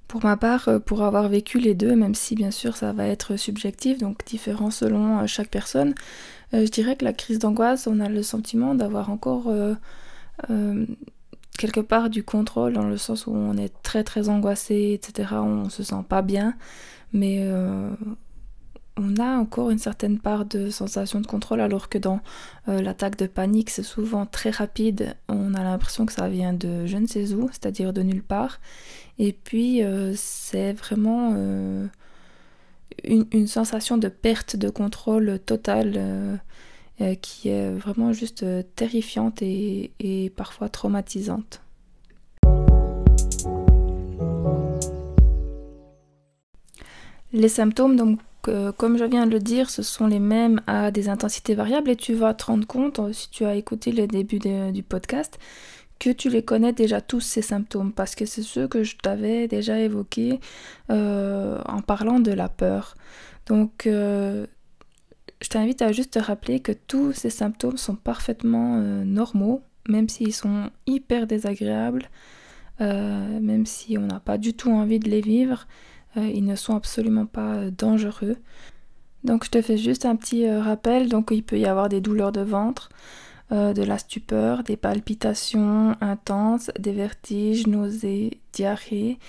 Pour 0.08 0.24
ma 0.24 0.38
part, 0.38 0.70
pour 0.86 1.02
avoir 1.02 1.28
vécu 1.28 1.58
les 1.58 1.74
deux, 1.74 1.96
même 1.96 2.14
si 2.14 2.36
bien 2.36 2.52
sûr 2.52 2.78
ça 2.78 2.94
va 2.94 3.08
être 3.08 3.36
subjectif, 3.36 3.98
donc 3.98 4.24
différent 4.26 4.70
selon 4.70 5.26
chaque 5.26 5.50
personne, 5.50 5.96
je 6.52 6.70
dirais 6.70 6.96
que 6.96 7.04
la 7.04 7.14
crise 7.14 7.40
d'angoisse, 7.40 7.88
on 7.88 8.00
a 8.00 8.08
le 8.10 8.22
sentiment 8.22 8.76
d'avoir 8.76 9.10
encore 9.10 9.52
quelque 11.58 11.80
part 11.80 12.10
du 12.10 12.24
contrôle 12.24 12.74
dans 12.74 12.88
le 12.88 12.98
sens 12.98 13.28
où 13.28 13.32
on 13.32 13.58
est 13.58 13.74
très 13.84 14.04
très 14.04 14.30
angoissé, 14.30 14.94
etc. 14.94 15.34
On 15.34 15.70
se 15.70 15.84
sent 15.84 16.04
pas 16.08 16.22
bien, 16.22 16.56
mais 17.14 17.40
euh, 17.42 17.90
on 18.98 19.18
a 19.18 19.38
encore 19.38 19.70
une 19.70 19.80
certaine 19.80 20.20
part 20.20 20.46
de 20.46 20.70
sensation 20.70 21.22
de 21.22 21.28
contrôle 21.28 21.62
alors 21.62 21.90
que 21.90 21.98
dans 21.98 22.22
euh, 22.68 22.82
l'attaque 22.82 23.18
de 23.18 23.28
panique 23.28 23.70
c'est 23.70 23.84
souvent 23.84 24.26
très 24.26 24.50
rapide, 24.50 25.16
on 25.30 25.54
a 25.54 25.64
l'impression 25.64 26.06
que 26.06 26.14
ça 26.14 26.28
vient 26.28 26.54
de 26.54 26.86
je 26.86 26.98
ne 26.98 27.08
sais 27.08 27.34
où, 27.34 27.50
c'est-à-dire 27.50 27.94
de 27.94 28.02
nulle 28.02 28.24
part. 28.24 28.60
Et 29.20 29.34
puis 29.34 29.84
euh, 29.84 30.14
c'est 30.16 30.74
vraiment 30.74 31.36
une, 33.04 33.26
une, 33.32 33.48
sensation 33.48 33.98
de 33.98 34.08
perte 34.08 34.56
de 34.56 34.70
contrôle 34.70 35.40
totale 35.46 36.40
qui 37.22 37.50
est 37.50 37.72
vraiment 37.72 38.14
juste 38.14 38.46
terrifiante 38.76 39.42
et, 39.42 40.32
parfois 40.36 40.70
traumatisante. 40.70 41.62
Les 47.34 47.50
symptômes, 47.50 47.96
donc, 47.96 48.20
comme 48.78 48.98
je 48.98 49.06
viens 49.06 49.26
de 49.26 49.32
le 49.32 49.40
dire, 49.40 49.70
ce 49.70 49.82
sont 49.82 50.08
les 50.08 50.20
mêmes 50.20 50.62
à 50.68 50.92
des 50.92 51.10
intensités 51.10 51.56
variables 51.56 51.90
et 51.90 51.96
tu 51.96 52.14
vas 52.14 52.34
te 52.34 52.46
rendre 52.46 52.68
compte, 52.68 53.02
si 53.12 53.30
tu 53.30 53.44
as 53.46 53.56
écouté 53.56 53.92
le 53.92 54.08
début 54.08 54.40
du 54.40 54.84
podcast, 54.84 55.40
que 56.04 56.10
tu 56.10 56.30
les 56.30 56.44
connais 56.44 56.74
déjà 56.74 57.00
tous 57.00 57.22
ces 57.22 57.42
symptômes 57.42 57.94
parce 57.94 58.16
que 58.16 58.26
c'est 58.26 58.42
ceux 58.42 58.68
que 58.68 58.84
je 58.84 58.98
t'avais 58.98 59.48
déjà 59.48 59.80
évoqués 59.80 60.42
euh, 60.90 61.62
en 61.66 61.82
parlant 61.82 62.20
de 62.20 62.32
la 62.32 62.50
peur. 62.50 62.96
Donc, 63.48 63.88
euh, 63.88 64.46
je 65.44 65.50
t'invite 65.50 65.84
à 65.84 65.92
juste 65.92 66.14
te 66.14 66.20
rappeler 66.20 66.60
que 66.60 66.72
tous 66.72 67.14
ces 67.14 67.30
symptômes 67.30 67.78
sont 67.78 67.96
parfaitement 67.96 68.78
euh, 68.78 69.04
normaux, 69.04 69.62
même 69.88 70.10
s'ils 70.10 70.34
sont 70.34 70.72
hyper 70.88 71.28
désagréables, 71.28 72.10
même 72.80 73.66
si 73.66 73.98
on 73.98 74.08
n'a 74.08 74.20
pas 74.20 74.38
du 74.38 74.54
tout 74.54 74.72
envie 74.72 75.00
de 75.00 75.10
les 75.10 75.22
vivre. 75.22 75.68
Euh, 76.18 76.30
ils 76.34 76.46
ne 76.46 76.56
sont 76.56 76.76
absolument 76.76 77.26
pas 77.26 77.56
euh, 77.56 77.72
dangereux. 77.72 78.38
Donc 79.24 79.46
je 79.46 79.50
te 79.50 79.62
fais 79.62 79.78
juste 79.78 80.06
un 80.06 80.16
petit 80.16 80.46
euh, 80.46 80.62
rappel. 80.62 81.10
Donc 81.10 81.30
il 81.32 81.44
peut 81.44 81.58
y 81.60 81.66
avoir 81.66 81.90
des 81.90 82.02
douleurs 82.02 82.32
de 82.32 82.42
ventre, 82.42 82.90
de 83.52 83.84
la 83.84 84.00
stupeur, 84.00 84.64
des 84.64 84.78
palpitations 84.78 85.96
intenses, 86.02 86.72
des 86.80 86.92
vertiges, 86.92 87.68
nausées, 87.68 88.40
diarrhée, 88.52 89.20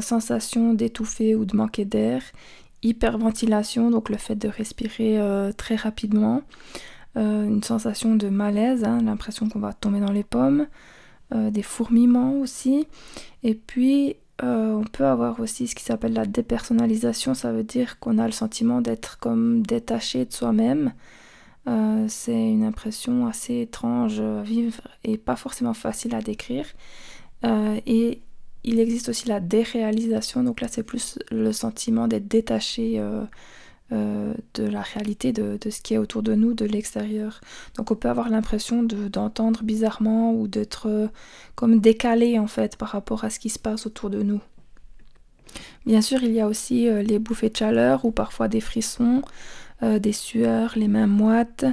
sensation 0.00 0.72
d'étouffer 0.72 1.34
ou 1.34 1.44
de 1.44 1.54
manquer 1.54 1.84
d'air, 1.84 2.22
hyperventilation, 2.86 3.90
donc 3.90 4.08
le 4.08 4.16
fait 4.16 4.36
de 4.36 4.48
respirer 4.48 5.18
très 5.56 5.76
rapidement, 5.76 6.42
une 7.14 7.62
sensation 7.62 8.14
de 8.16 8.28
malaise, 8.28 8.84
hein, 8.84 9.00
l'impression 9.02 9.48
qu'on 9.48 9.60
va 9.60 9.72
tomber 9.72 10.00
dans 10.00 10.12
les 10.12 10.24
pommes, 10.24 10.66
des 11.34 11.62
fourmillements 11.62 12.34
aussi, 12.40 12.86
et 13.42 13.54
puis 13.54 14.16
euh, 14.42 14.74
on 14.74 14.84
peut 14.84 15.06
avoir 15.06 15.40
aussi 15.40 15.66
ce 15.66 15.74
qui 15.74 15.82
s'appelle 15.82 16.12
la 16.12 16.26
dépersonnalisation, 16.26 17.34
ça 17.34 17.52
veut 17.52 17.62
dire 17.62 17.98
qu'on 17.98 18.18
a 18.18 18.26
le 18.26 18.32
sentiment 18.32 18.80
d'être 18.82 19.18
comme 19.18 19.62
détaché 19.62 20.26
de 20.26 20.32
soi-même. 20.32 20.92
Euh, 21.68 22.04
c'est 22.08 22.50
une 22.50 22.62
impression 22.64 23.26
assez 23.26 23.62
étrange 23.62 24.20
à 24.20 24.42
vivre 24.42 24.82
et 25.04 25.16
pas 25.16 25.36
forcément 25.36 25.74
facile 25.74 26.14
à 26.14 26.20
décrire. 26.20 26.66
Euh, 27.44 27.80
et 27.86 28.20
il 28.66 28.80
existe 28.80 29.08
aussi 29.08 29.28
la 29.28 29.40
déréalisation, 29.40 30.42
donc 30.42 30.60
là 30.60 30.68
c'est 30.68 30.82
plus 30.82 31.18
le 31.30 31.52
sentiment 31.52 32.08
d'être 32.08 32.28
détaché 32.28 33.00
euh, 33.92 34.34
de 34.54 34.64
la 34.64 34.82
réalité 34.82 35.32
de, 35.32 35.56
ce 35.70 35.80
qui 35.80 35.94
est 35.94 35.98
autour 35.98 36.24
de 36.24 36.34
nous, 36.34 36.54
de 36.54 36.64
l'extérieur. 36.64 37.40
Donc 37.76 37.92
on 37.92 37.94
peut 37.94 38.08
avoir 38.08 38.30
l'impression 38.30 38.82
d'entendre 38.82 39.62
bizarrement 39.62 40.34
ou 40.34 40.48
d'être 40.48 40.88
euh, 40.88 41.06
comme 41.54 41.78
décalé 41.78 42.36
en 42.40 42.48
fait 42.48 42.76
par 42.76 42.88
rapport 42.88 43.22
à 43.22 43.30
ce 43.30 43.38
qui 43.38 43.48
se 43.48 43.60
passe 43.60 43.86
autour 43.86 44.10
de 44.10 44.24
nous. 44.24 44.40
Bien 45.86 46.00
sûr, 46.00 46.20
il 46.24 46.32
y 46.32 46.40
a 46.40 46.48
aussi 46.48 46.88
euh, 46.88 47.00
les 47.02 47.20
bouffées 47.20 47.48
de 47.48 47.56
chaleur 47.56 48.04
ou 48.04 48.10
parfois 48.10 48.48
des 48.48 48.60
frissons, 48.60 49.22
des 49.82 50.12
sueurs, 50.12 50.72
les 50.74 50.88
mains 50.88 51.06
moites, 51.06 51.66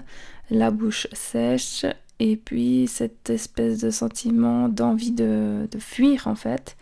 la 0.51 0.69
bouche 0.69 1.07
sèche 1.13 1.85
et 2.19 2.37
puis 2.37 2.87
cette 2.87 3.29
espèce 3.29 3.79
de 3.79 3.89
sentiment 3.89 4.69
d'envie 4.69 5.11
de, 5.11 5.67
de 5.71 5.79
fuir 5.79 6.27
en 6.27 6.35
fait. 6.35 6.75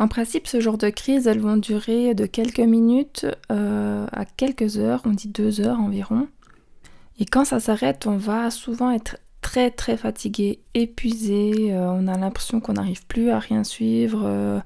En 0.00 0.08
principe, 0.08 0.46
ce 0.46 0.60
genre 0.60 0.78
de 0.78 0.88
crises, 0.88 1.26
elles 1.26 1.40
vont 1.40 1.58
durer 1.58 2.14
de 2.14 2.24
quelques 2.24 2.58
minutes 2.58 3.26
euh, 3.52 4.06
à 4.12 4.24
quelques 4.24 4.78
heures, 4.78 5.02
on 5.04 5.10
dit 5.10 5.28
deux 5.28 5.60
heures 5.60 5.78
environ. 5.78 6.26
Et 7.18 7.26
quand 7.26 7.44
ça 7.44 7.60
s'arrête, 7.60 8.06
on 8.06 8.16
va 8.16 8.50
souvent 8.50 8.90
être 8.90 9.18
très 9.42 9.70
très 9.70 9.98
fatigué, 9.98 10.60
épuisé, 10.72 11.74
euh, 11.74 11.90
on 11.90 12.08
a 12.08 12.16
l'impression 12.16 12.60
qu'on 12.60 12.72
n'arrive 12.72 13.04
plus 13.06 13.28
à 13.28 13.38
rien 13.38 13.62
suivre. 13.62 14.22
Euh. 14.24 14.58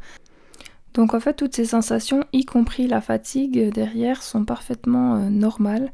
Donc 0.95 1.15
en 1.15 1.21
fait, 1.21 1.35
toutes 1.35 1.57
ces 1.57 1.65
sensations, 1.65 2.23
y 2.33 2.45
compris 2.45 2.87
la 2.87 3.01
fatigue 3.01 3.73
derrière, 3.73 4.23
sont 4.23 4.45
parfaitement 4.45 5.19
normales. 5.31 5.93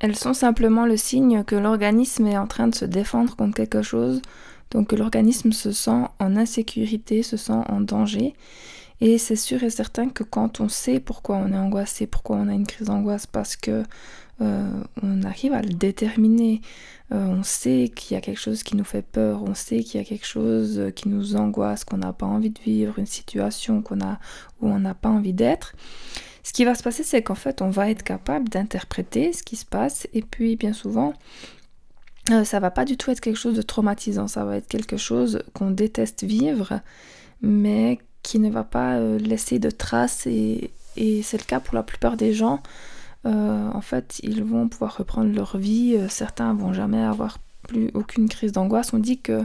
Elles 0.00 0.16
sont 0.16 0.34
simplement 0.34 0.86
le 0.86 0.96
signe 0.96 1.44
que 1.44 1.56
l'organisme 1.56 2.26
est 2.26 2.38
en 2.38 2.46
train 2.46 2.68
de 2.68 2.74
se 2.74 2.84
défendre 2.84 3.36
contre 3.36 3.54
quelque 3.54 3.82
chose 3.82 4.22
donc 4.70 4.92
l'organisme 4.92 5.52
se 5.52 5.72
sent 5.72 6.04
en 6.18 6.36
insécurité, 6.36 7.22
se 7.22 7.36
sent 7.36 7.60
en 7.68 7.80
danger. 7.80 8.34
Et 9.00 9.16
c'est 9.18 9.36
sûr 9.36 9.62
et 9.62 9.70
certain 9.70 10.08
que 10.08 10.24
quand 10.24 10.60
on 10.60 10.68
sait 10.68 10.98
pourquoi 10.98 11.36
on 11.36 11.52
est 11.52 11.56
angoissé, 11.56 12.06
pourquoi 12.06 12.36
on 12.36 12.48
a 12.48 12.54
une 12.54 12.66
crise 12.66 12.88
d'angoisse, 12.88 13.26
parce 13.26 13.54
que 13.56 13.84
euh, 14.40 14.82
on 15.02 15.22
arrive 15.22 15.52
à 15.52 15.62
le 15.62 15.70
déterminer, 15.72 16.60
euh, 17.12 17.24
on 17.24 17.42
sait 17.42 17.90
qu'il 17.94 18.14
y 18.14 18.18
a 18.18 18.20
quelque 18.20 18.40
chose 18.40 18.62
qui 18.62 18.76
nous 18.76 18.84
fait 18.84 19.02
peur, 19.02 19.42
on 19.44 19.54
sait 19.54 19.82
qu'il 19.82 20.00
y 20.00 20.02
a 20.02 20.06
quelque 20.06 20.26
chose 20.26 20.90
qui 20.96 21.08
nous 21.08 21.36
angoisse, 21.36 21.84
qu'on 21.84 21.98
n'a 21.98 22.12
pas 22.12 22.26
envie 22.26 22.50
de 22.50 22.60
vivre, 22.60 22.98
une 22.98 23.06
situation 23.06 23.82
qu'on 23.82 24.00
a 24.00 24.18
où 24.60 24.68
on 24.68 24.80
n'a 24.80 24.94
pas 24.94 25.08
envie 25.08 25.32
d'être. 25.32 25.74
Ce 26.48 26.52
qui 26.54 26.64
va 26.64 26.74
se 26.74 26.82
passer, 26.82 27.02
c'est 27.02 27.22
qu'en 27.22 27.34
fait, 27.34 27.60
on 27.60 27.68
va 27.68 27.90
être 27.90 28.02
capable 28.02 28.48
d'interpréter 28.48 29.34
ce 29.34 29.42
qui 29.42 29.54
se 29.54 29.66
passe, 29.66 30.08
et 30.14 30.22
puis 30.22 30.56
bien 30.56 30.72
souvent, 30.72 31.12
euh, 32.30 32.42
ça 32.42 32.58
va 32.58 32.70
pas 32.70 32.86
du 32.86 32.96
tout 32.96 33.10
être 33.10 33.20
quelque 33.20 33.36
chose 33.36 33.54
de 33.54 33.60
traumatisant, 33.60 34.28
ça 34.28 34.46
va 34.46 34.56
être 34.56 34.66
quelque 34.66 34.96
chose 34.96 35.42
qu'on 35.52 35.70
déteste 35.70 36.24
vivre, 36.24 36.80
mais 37.42 37.98
qui 38.22 38.38
ne 38.38 38.48
va 38.48 38.64
pas 38.64 38.94
euh, 38.94 39.18
laisser 39.18 39.58
de 39.58 39.68
traces. 39.68 40.26
Et, 40.26 40.70
c'est 40.96 41.36
le 41.36 41.44
cas 41.44 41.60
pour 41.60 41.74
la 41.74 41.82
plupart 41.82 42.16
des 42.16 42.32
gens. 42.32 42.60
Euh, 43.26 43.68
en 43.70 43.82
fait, 43.82 44.18
ils 44.22 44.42
vont 44.42 44.68
pouvoir 44.68 44.96
reprendre 44.96 45.30
leur 45.30 45.58
vie, 45.58 45.98
certains 46.08 46.54
vont 46.54 46.72
jamais 46.72 47.02
avoir 47.02 47.36
plus 47.64 47.90
aucune 47.92 48.26
crise 48.26 48.52
d'angoisse. 48.52 48.94
On 48.94 48.98
dit 48.98 49.20
que 49.20 49.44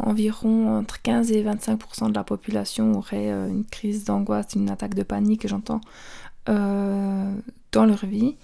environ 0.00 0.76
entre 0.76 1.00
15 1.00 1.30
et 1.30 1.44
25% 1.44 2.08
de 2.08 2.14
la 2.14 2.24
population 2.24 2.98
aurait 2.98 3.30
une 3.30 3.64
crise 3.64 4.04
d'angoisse, 4.04 4.48
une 4.56 4.68
attaque 4.68 4.94
de 4.94 5.04
panique, 5.04 5.46
j'entends, 5.46 5.80
dans 6.46 7.84
leur 7.86 8.06
vie. 8.06 8.36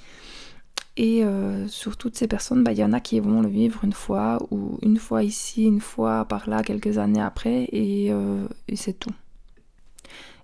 Et 0.97 1.25
euh, 1.25 1.67
sur 1.69 1.97
toutes 1.97 2.15
ces 2.15 2.27
personnes, 2.27 2.63
bah, 2.63 2.73
il 2.73 2.79
y 2.79 2.85
en 2.85 2.93
a 2.93 3.01
qui 3.01 3.21
vont 3.21 3.41
le 3.41 3.49
vivre 3.49 3.85
une 3.85 3.95
fois, 3.95 4.39
ou 4.51 4.79
une 4.83 4.99
fois 4.99 5.23
ici, 5.23 5.65
une 5.65 5.81
fois 5.81 6.27
par 6.27 6.49
là, 6.49 6.63
quelques 6.63 6.99
années 6.99 7.23
après, 7.23 7.69
et, 7.73 8.13
euh, 8.13 8.47
c'est 8.75 8.99
tout. 8.99 9.15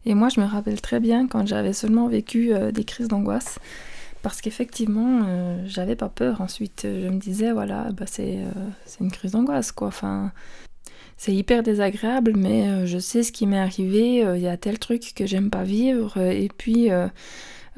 Et 0.07 0.15
moi, 0.15 0.31
je 0.31 0.41
me 0.41 0.47
rappelle 0.47 0.81
très 0.81 0.99
bien 0.99 1.27
quand 1.27 1.47
j'avais 1.47 1.75
seulement 1.75 2.09
vécu 2.09 2.55
euh, 2.55 2.73
des 2.73 2.85
crises 2.85 3.09
d'angoisse, 3.09 3.59
parce 4.23 4.41
qu'effectivement, 4.41 5.27
j'avais 5.67 5.95
pas 5.95 6.09
peur. 6.09 6.41
Ensuite, 6.41 6.81
je 6.85 7.09
me 7.09 7.19
disais, 7.19 7.53
voilà, 7.53 7.93
bah, 7.93 8.07
c'est 8.07 8.39
une 9.01 9.13
crise 9.13 9.33
d'angoisse, 9.33 9.71
quoi. 9.73 9.89
Enfin, 9.89 10.33
c'est 11.17 11.35
hyper 11.35 11.63
désagréable, 11.63 12.35
mais 12.37 12.87
je 12.87 12.99
sais 12.99 13.23
ce 13.23 13.33
qui 13.33 13.47
m'est 13.47 13.59
arrivé, 13.59 14.19
il 14.19 14.41
y 14.41 14.49
a 14.49 14.57
tel 14.57 14.79
truc 14.79 15.13
que 15.15 15.27
j'aime 15.27 15.51
pas 15.51 15.65
vivre, 15.65 16.19
et 16.19 16.51
puis 16.57 16.91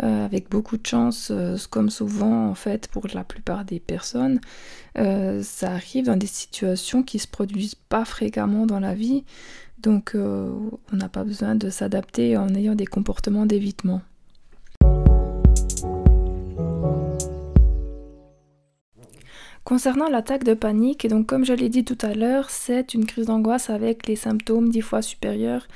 euh, 0.02 0.24
avec 0.24 0.48
beaucoup 0.48 0.76
de 0.76 0.86
chance, 0.86 1.32
euh, 1.32 1.56
comme 1.70 1.90
souvent 1.90 2.48
en 2.48 2.54
fait 2.54 2.86
pour 2.86 3.08
la 3.12 3.24
plupart 3.24 3.64
des 3.64 3.80
personnes, 3.80 4.40
euh, 4.96 5.42
ça 5.42 5.72
arrive 5.72 6.04
dans 6.04 6.16
des 6.16 6.28
situations 6.28 7.02
qui 7.02 7.18
se 7.18 7.26
produisent 7.26 7.74
pas 7.74 8.04
fréquemment 8.04 8.64
dans 8.64 8.78
la 8.78 8.94
vie, 8.94 9.24
donc 9.78 10.14
on 10.14 10.96
n'a 10.96 11.08
pas 11.08 11.24
besoin 11.24 11.54
de 11.56 11.68
s'adapter 11.68 12.36
en 12.36 12.54
ayant 12.54 12.74
des 12.74 12.86
comportements 12.86 13.46
d'évitement. 13.46 14.02
Concernant 19.68 20.08
l'attaque 20.08 20.44
de 20.44 20.54
panique, 20.54 21.06
donc 21.08 21.26
comme 21.26 21.44
je 21.44 21.52
l'ai 21.52 21.68
dit 21.68 21.84
tout 21.84 21.98
à 22.00 22.14
l'heure, 22.14 22.48
c'est 22.48 22.94
une 22.94 23.04
crise 23.04 23.26
d'angoisse 23.26 23.68
avec 23.68 24.06
les 24.06 24.16
symptômes 24.16 24.70
dix 24.70 24.80
fois 24.80 25.02
supérieurs 25.02 25.68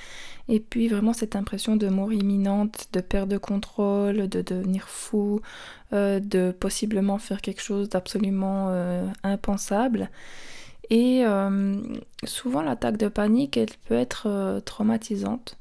et 0.49 0.61
puis 0.61 0.89
vraiment 0.89 1.13
cette 1.13 1.37
impression 1.37 1.77
de 1.77 1.89
mort 1.89 2.11
imminente, 2.11 2.89
de 2.95 3.03
perte 3.03 3.29
de 3.29 3.37
contrôle, 3.37 4.31
de 4.31 4.41
devenir 4.41 4.89
fou, 4.89 5.43
euh, 5.93 6.21
de 6.21 6.57
possiblement 6.59 7.19
faire 7.19 7.43
quelque 7.43 7.61
chose 7.61 7.91
d'absolument 7.91 8.69
euh, 8.71 9.07
impensable. 9.25 10.09
Et 10.89 11.27
euh, 11.27 11.77
souvent 12.25 12.63
l'attaque 12.63 12.97
de 12.97 13.09
panique, 13.09 13.59
elle 13.59 13.75
peut 13.87 13.95
être 13.95 14.63
traumatisante 14.65 15.59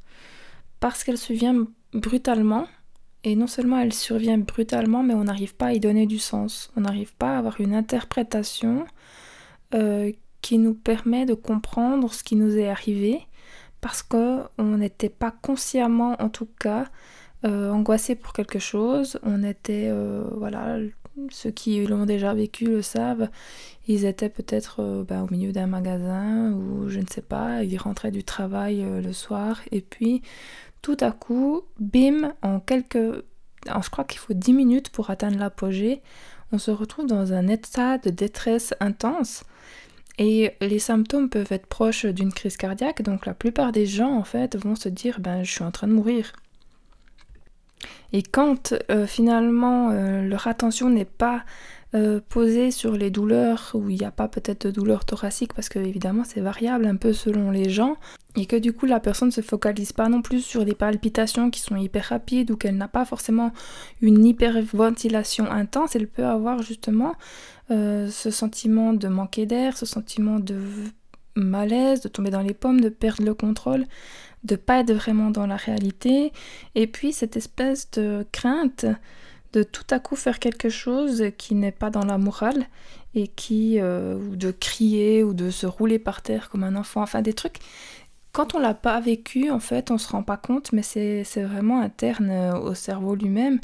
parce 0.79 1.03
qu'elle 1.03 1.17
survient 1.17 1.65
brutalement. 1.93 2.65
Et 3.23 3.35
non 3.35 3.47
seulement 3.47 3.79
elle 3.79 3.93
survient 3.93 4.37
brutalement, 4.37 5.03
mais 5.03 5.13
on 5.13 5.25
n'arrive 5.25 5.55
pas 5.55 5.67
à 5.67 5.73
y 5.73 5.79
donner 5.79 6.07
du 6.07 6.19
sens. 6.19 6.71
On 6.75 6.81
n'arrive 6.81 7.15
pas 7.15 7.35
à 7.35 7.37
avoir 7.37 7.61
une 7.61 7.73
interprétation 7.73 8.85
qui 10.41 10.57
nous 10.57 10.73
permet 10.73 11.25
de 11.25 11.33
comprendre 11.33 12.11
ce 12.13 12.23
qui 12.23 12.35
nous 12.35 12.57
est 12.57 12.67
arrivé 12.67 13.21
parce 13.81 14.03
qu'on 14.03 14.77
n'était 14.77 15.09
pas 15.09 15.31
consciemment, 15.31 16.15
en 16.19 16.29
tout 16.29 16.47
cas, 16.59 16.85
euh, 17.45 17.71
angoissé 17.71 18.15
pour 18.15 18.33
quelque 18.33 18.59
chose. 18.59 19.19
On 19.23 19.43
était, 19.43 19.87
euh, 19.89 20.23
voilà, 20.37 20.77
ceux 21.31 21.49
qui 21.49 21.83
l'ont 21.85 22.05
déjà 22.05 22.33
vécu 22.35 22.65
le 22.65 22.83
savent, 22.83 23.29
ils 23.87 24.05
étaient 24.05 24.29
peut-être 24.29 24.77
euh, 24.81 25.03
bah, 25.03 25.23
au 25.23 25.31
milieu 25.31 25.51
d'un 25.51 25.65
magasin 25.65 26.51
ou 26.53 26.89
je 26.89 26.99
ne 26.99 27.07
sais 27.07 27.23
pas, 27.23 27.63
ils 27.63 27.77
rentraient 27.77 28.11
du 28.11 28.23
travail 28.23 28.85
le 29.03 29.13
soir 29.13 29.61
et 29.71 29.81
puis 29.81 30.21
tout 30.81 30.97
à 31.00 31.11
coup, 31.11 31.61
bim, 31.79 32.33
en 32.41 32.59
quelques... 32.59 33.23
je 33.65 33.89
crois 33.89 34.03
qu'il 34.03 34.19
faut 34.19 34.33
10 34.33 34.53
minutes 34.53 34.89
pour 34.89 35.09
atteindre 35.09 35.38
l'apogée. 35.38 36.01
on 36.51 36.57
se 36.57 36.71
retrouve 36.71 37.07
dans 37.07 37.33
un 37.33 37.47
état 37.47 37.97
de 37.97 38.09
détresse 38.09 38.73
intense. 38.79 39.43
Et 40.17 40.55
les 40.61 40.79
symptômes 40.79 41.29
peuvent 41.29 41.51
être 41.51 41.67
proches 41.67 42.05
d'une 42.05 42.33
crise 42.33 42.57
cardiaque, 42.57 43.01
donc 43.01 43.25
la 43.25 43.33
plupart 43.33 43.71
des 43.71 43.85
gens 43.85 44.13
en 44.13 44.23
fait 44.23 44.55
vont 44.55 44.75
se 44.75 44.89
dire 44.89 45.19
ben 45.19 45.43
je 45.43 45.51
suis 45.51 45.63
en 45.63 45.71
train 45.71 45.88
de 45.88 45.93
mourir. 45.93 46.33
Et 48.13 48.24
quand 48.24 48.74
euh, 48.89 49.08
finalement 49.08 49.89
euh, 49.91 50.22
leur 50.24 50.48
attention 50.48 50.89
n'est 50.89 51.06
pas 51.06 51.44
euh, 51.94 52.20
posée 52.30 52.72
sur 52.72 52.94
les 52.94 53.10
douleurs, 53.10 53.72
où 53.74 53.89
il 53.89 53.98
n'y 53.98 54.06
a 54.06 54.12
pas 54.12 54.27
peut-être 54.27 54.68
de 54.68 54.72
douleur 54.72 55.06
thoracique, 55.06 55.53
parce 55.53 55.70
que 55.70 55.80
évidemment 55.80 56.24
c'est 56.25 56.41
variable 56.41 56.86
un 56.86 56.96
peu 56.96 57.13
selon 57.13 57.51
les 57.51 57.70
gens, 57.70 57.96
et 58.36 58.46
que 58.46 58.56
du 58.56 58.74
coup 58.74 58.86
la 58.86 59.00
personne 59.00 59.27
ne 59.27 59.34
se 59.34 59.41
focalise 59.41 59.91
pas 59.91 60.08
non 60.08 60.22
plus 60.22 60.41
sur 60.41 60.63
des 60.63 60.75
palpitations 60.75 61.50
qui 61.50 61.60
sont 61.60 61.75
hyper 61.75 62.06
rapides 62.06 62.51
ou 62.51 62.58
qu'elle 62.58 62.77
n'a 62.77 62.88
pas 62.88 63.03
forcément 63.06 63.51
une 64.01 64.25
hyperventilation 64.25 65.51
intense, 65.51 65.96
elle 65.96 66.08
peut 66.08 66.25
avoir 66.25 66.62
justement 66.62 67.13
ce 67.70 68.32
sentiment 68.32 68.91
de 68.91 69.08
manquer 69.08 69.46
d'air, 69.46 69.77
ce 69.77 69.86
sentiment 69.86 70.39
de 70.39 70.58
malaise, 71.36 72.01
de 72.01 72.10
tomber 72.10 72.30
dans 72.30 72.41
les 72.41 72.53
pommes, 72.53 72.82
de 72.82 72.89
perdre 72.89 73.24
le 73.24 73.34
contrôle 73.34 73.86
de 74.43 74.55
pas 74.55 74.79
être 74.79 74.93
vraiment 74.93 75.29
dans 75.29 75.48
la 75.48 75.55
réalité, 75.55 76.31
et 76.75 76.88
puis 76.88 77.13
cette 77.13 77.38
espèce 77.38 77.89
de 77.91 78.25
crainte 78.31 78.86
de 79.53 79.63
tout 79.63 79.86
à 79.89 80.00
coup 80.00 80.15
faire 80.15 80.39
quelque 80.39 80.69
chose 80.69 81.25
qui 81.38 81.55
n'est 81.55 81.71
pas 81.71 81.89
dans 81.89 82.05
la 82.05 82.17
morale 82.17 82.65
et 83.15 83.27
qui 83.27 83.79
euh, 83.79 84.15
ou 84.15 84.36
de 84.36 84.51
crier 84.51 85.24
ou 85.24 85.33
de 85.33 85.50
se 85.50 85.65
rouler 85.65 86.00
par 86.00 86.21
terre 86.21 86.50
comme 86.50 86.63
un 86.63 86.75
enfant, 86.75 87.01
enfin 87.01 87.21
des 87.21 87.33
trucs. 87.33 87.57
Quand 88.31 88.55
on 88.55 88.60
l'a 88.60 88.74
pas 88.74 89.01
vécu, 89.01 89.51
en 89.51 89.60
fait, 89.60 89.91
on 89.91 89.98
se 89.98 90.07
rend 90.07 90.24
pas 90.24 90.38
compte, 90.38 90.71
mais 90.71 90.83
c'est 90.83 91.24
vraiment 91.36 91.81
interne 91.81 92.29
euh, 92.29 92.57
au 92.57 92.74
cerveau 92.74 93.15
lui-même 93.15 93.60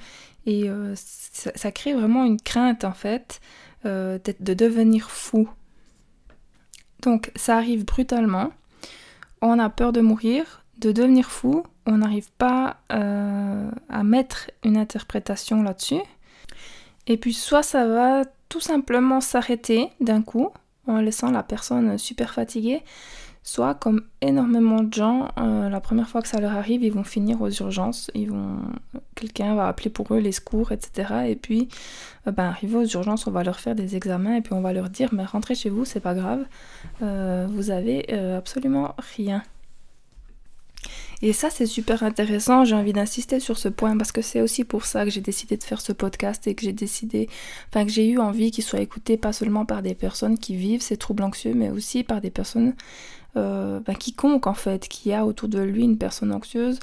et 0.45 0.69
euh, 0.69 0.93
ça, 0.95 1.71
crée 1.71 1.93
vraiment 1.93 2.25
une 2.25 2.39
crainte 2.39 2.83
en 2.83 2.93
fait 2.93 3.39
de 3.83 4.53
devenir 4.53 5.09
fou. 5.09 5.47
Donc 7.01 7.31
ça 7.37 7.55
arrive 7.55 7.85
brutalement. 7.85 8.51
On 9.41 9.59
a 9.59 9.69
peur 9.69 9.93
de 9.93 10.01
mourir, 10.01 10.65
de 10.79 10.91
devenir 10.91 11.29
fou, 11.29 11.63
on 11.85 11.97
n'arrive 11.97 12.31
pas 12.37 12.77
euh, 12.91 13.69
à 13.89 14.03
mettre 14.03 14.51
une 14.63 14.77
interprétation 14.77 15.63
là-dessus. 15.63 16.01
Et 17.07 17.17
puis 17.17 17.33
soit 17.33 17.63
ça 17.63 17.87
va 17.87 18.23
tout 18.49 18.59
simplement 18.59 19.21
s'arrêter 19.21 19.89
d'un 19.99 20.21
coup 20.21 20.49
en 20.87 20.99
laissant 20.99 21.31
la 21.31 21.43
personne 21.43 21.97
super 21.97 22.33
fatiguée, 22.33 22.81
soit 23.43 23.73
comme 23.75 24.03
énormément 24.21 24.83
de 24.83 24.93
gens, 24.93 25.29
euh, 25.37 25.69
la 25.69 25.81
première 25.81 26.07
fois 26.07 26.21
que 26.21 26.27
ça 26.27 26.39
leur 26.39 26.53
arrive, 26.53 26.83
ils 26.83 26.93
vont 26.93 27.03
finir 27.03 27.41
aux 27.41 27.49
urgences, 27.49 28.11
ils 28.13 28.29
vont, 28.29 28.57
quelqu'un 29.15 29.55
va 29.55 29.67
appeler 29.67 29.89
pour 29.89 30.13
eux 30.13 30.19
les 30.19 30.31
secours, 30.31 30.71
etc. 30.71 31.25
Et 31.27 31.35
puis, 31.35 31.67
euh, 32.27 32.31
ben, 32.31 32.45
arrivé 32.45 32.77
aux 32.77 32.85
urgences, 32.85 33.27
on 33.27 33.31
va 33.31 33.43
leur 33.43 33.59
faire 33.59 33.75
des 33.75 33.95
examens 33.95 34.35
et 34.35 34.41
puis 34.41 34.53
on 34.53 34.61
va 34.61 34.71
leur 34.71 34.89
dire, 34.89 35.09
mais 35.13 35.25
rentrez 35.25 35.55
chez 35.55 35.69
vous, 35.69 35.85
c'est 35.85 35.99
pas 35.99 36.13
grave, 36.13 36.45
vous 37.01 37.71
avez 37.71 38.13
absolument 38.13 38.95
rien. 39.15 39.43
Et 41.21 41.33
ça, 41.33 41.49
c'est 41.49 41.65
super 41.65 42.03
intéressant. 42.03 42.63
J'ai 42.63 42.75
envie 42.75 42.93
d'insister 42.93 43.39
sur 43.39 43.57
ce 43.57 43.69
point 43.69 43.97
parce 43.97 44.11
que 44.11 44.21
c'est 44.21 44.41
aussi 44.41 44.63
pour 44.63 44.85
ça 44.85 45.03
que 45.03 45.09
j'ai 45.09 45.21
décidé 45.21 45.57
de 45.57 45.63
faire 45.63 45.81
ce 45.81 45.91
podcast 45.91 46.45
et 46.45 46.53
que 46.53 46.63
j'ai 46.63 46.73
décidé, 46.73 47.27
enfin, 47.69 47.85
que 47.85 47.91
j'ai 47.91 48.07
eu 48.07 48.19
envie 48.19 48.51
qu'il 48.51 48.63
soit 48.63 48.81
écouté 48.81 49.17
pas 49.17 49.33
seulement 49.33 49.65
par 49.65 49.81
des 49.81 49.95
personnes 49.95 50.37
qui 50.37 50.55
vivent 50.55 50.81
ces 50.81 50.97
troubles 50.97 51.23
anxieux, 51.23 51.53
mais 51.55 51.71
aussi 51.71 52.03
par 52.03 52.21
des 52.21 52.29
personnes, 52.29 52.75
euh, 53.35 53.79
ben, 53.79 53.95
quiconque 53.95 54.45
en 54.45 54.53
fait, 54.53 54.87
qui 54.87 55.11
a 55.11 55.25
autour 55.25 55.49
de 55.49 55.59
lui 55.59 55.83
une 55.83 55.97
personne 55.97 56.31
anxieuse. 56.31 56.79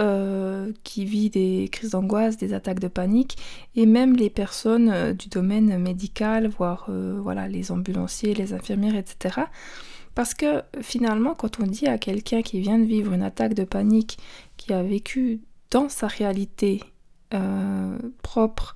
Euh, 0.00 0.72
qui 0.82 1.06
vit 1.06 1.30
des 1.30 1.70
crises 1.72 1.90
d'angoisse, 1.90 2.36
des 2.36 2.52
attaques 2.52 2.80
de 2.80 2.88
panique, 2.88 3.38
et 3.76 3.86
même 3.86 4.14
les 4.14 4.28
personnes 4.28 4.90
euh, 4.90 5.12
du 5.14 5.28
domaine 5.28 5.78
médical, 5.78 6.48
voire 6.48 6.90
voilà 6.90 7.48
les 7.48 7.70
ambulanciers, 7.70 8.34
les 8.34 8.52
infirmières, 8.52 8.96
etc. 8.96 9.42
Parce 10.16 10.32
que 10.32 10.62
finalement, 10.80 11.34
quand 11.34 11.60
on 11.60 11.66
dit 11.66 11.86
à 11.86 11.98
quelqu'un 11.98 12.40
qui 12.40 12.58
vient 12.58 12.78
de 12.78 12.86
vivre 12.86 13.12
une 13.12 13.22
attaque 13.22 13.52
de 13.52 13.64
panique, 13.64 14.18
qui 14.56 14.72
a 14.72 14.82
vécu 14.82 15.42
dans 15.70 15.90
sa 15.90 16.06
réalité 16.06 16.82
euh, 17.34 17.98
propre 18.22 18.74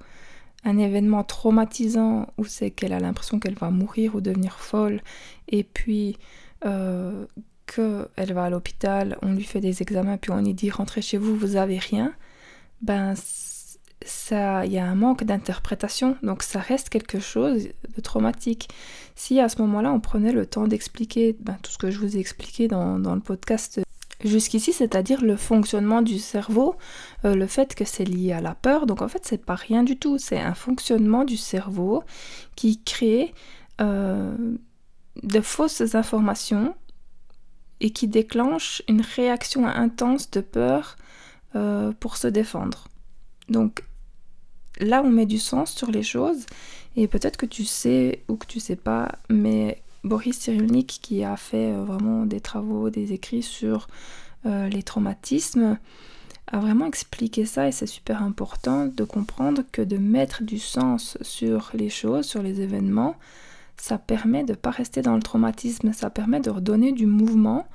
un 0.64 0.76
événement 0.76 1.24
traumatisant 1.24 2.26
où 2.36 2.44
c'est 2.44 2.70
qu'elle 2.70 2.92
a 2.92 3.00
l'impression 3.00 3.40
qu'elle 3.40 3.54
va 3.54 3.70
mourir 3.70 4.16
ou 4.16 4.20
devenir 4.20 4.58
folle, 4.58 5.00
et 5.48 5.64
puis 5.64 6.18
euh, 6.66 7.24
qu'elle 7.64 8.34
va 8.34 8.44
à 8.44 8.50
l'hôpital, 8.50 9.16
on 9.22 9.32
lui 9.32 9.44
fait 9.44 9.62
des 9.62 9.80
examens, 9.80 10.18
puis 10.18 10.32
on 10.32 10.42
lui 10.42 10.52
dit 10.52 10.68
rentrez 10.68 11.00
chez 11.00 11.16
vous, 11.16 11.34
vous 11.34 11.56
avez 11.56 11.78
rien, 11.78 12.12
ben 12.82 13.14
il 14.02 14.72
y 14.72 14.78
a 14.78 14.84
un 14.84 14.94
manque 14.94 15.24
d'interprétation, 15.24 16.16
donc 16.22 16.42
ça 16.42 16.60
reste 16.60 16.88
quelque 16.88 17.20
chose 17.20 17.68
de 17.94 18.00
traumatique. 18.00 18.68
Si 19.14 19.40
à 19.40 19.48
ce 19.48 19.60
moment-là 19.62 19.92
on 19.92 20.00
prenait 20.00 20.32
le 20.32 20.46
temps 20.46 20.66
d'expliquer 20.66 21.36
ben, 21.40 21.56
tout 21.62 21.70
ce 21.70 21.78
que 21.78 21.90
je 21.90 21.98
vous 21.98 22.16
ai 22.16 22.20
expliqué 22.20 22.68
dans, 22.68 22.96
le 22.96 23.20
podcast 23.20 23.80
jusqu'ici, 24.24 24.72
c'est-à-dire 24.72 25.22
le 25.22 25.36
fonctionnement 25.36 26.02
du 26.02 26.18
cerveau, 26.18 26.76
euh, 27.24 27.34
le 27.34 27.46
fait 27.46 27.74
que 27.74 27.84
c'est 27.84 28.04
lié 28.04 28.32
à 28.32 28.40
la 28.40 28.54
peur, 28.54 28.86
donc 28.86 29.02
en 29.02 29.08
fait 29.08 29.24
c'est 29.24 29.44
pas 29.44 29.54
rien 29.54 29.82
du 29.82 29.98
tout, 29.98 30.18
c'est 30.18 30.40
un 30.40 30.54
fonctionnement 30.54 31.24
du 31.24 31.36
cerveau 31.36 32.02
qui 32.56 32.82
crée 32.82 33.34
euh, 33.80 34.34
de 35.22 35.40
fausses 35.40 35.94
informations 35.94 36.74
et 37.80 37.90
qui 37.90 38.08
déclenche 38.08 38.82
une 38.88 39.00
réaction 39.00 39.66
intense 39.66 40.30
de 40.30 40.40
peur 40.40 40.96
euh, 41.56 41.92
pour 41.98 42.16
se 42.16 42.28
défendre. 42.28 42.88
Donc 43.48 43.84
là, 44.80 45.02
on 45.04 45.10
met 45.10 45.26
du 45.26 45.38
sens 45.38 45.72
sur 45.72 45.90
les 45.90 46.02
choses. 46.02 46.46
Et 46.96 47.06
peut-être 47.06 47.36
que 47.36 47.46
tu 47.46 47.64
sais 47.64 48.22
ou 48.28 48.36
que 48.36 48.46
tu 48.46 48.58
sais 48.60 48.76
pas, 48.76 49.12
mais 49.28 49.82
Boris 50.02 50.38
Cyrulnik, 50.38 50.98
qui 51.02 51.22
a 51.22 51.36
fait 51.36 51.72
euh, 51.72 51.84
vraiment 51.84 52.26
des 52.26 52.40
travaux, 52.40 52.90
des 52.90 53.12
écrits 53.12 53.42
sur 53.42 53.88
euh, 54.46 54.68
les 54.68 54.82
traumatismes, 54.82 55.78
a 56.48 56.58
vraiment 56.58 56.86
expliqué 56.86 57.46
ça 57.46 57.68
et 57.68 57.72
c'est 57.72 57.86
super 57.86 58.22
important 58.22 58.86
de 58.86 59.04
comprendre 59.04 59.62
que 59.70 59.82
de 59.82 59.98
mettre 59.98 60.42
du 60.42 60.58
sens 60.58 61.16
sur 61.20 61.70
les 61.74 61.90
choses, 61.90 62.26
sur 62.26 62.42
les 62.42 62.60
événements, 62.60 63.14
ça 63.76 63.98
permet 63.98 64.42
de 64.42 64.52
ne 64.52 64.56
pas 64.56 64.70
rester 64.70 65.00
dans 65.00 65.14
le 65.14 65.22
traumatisme, 65.22 65.92
ça 65.92 66.10
permet 66.10 66.40
de 66.40 66.50
redonner 66.50 66.92
du 66.92 67.06
mouvement 67.06 67.66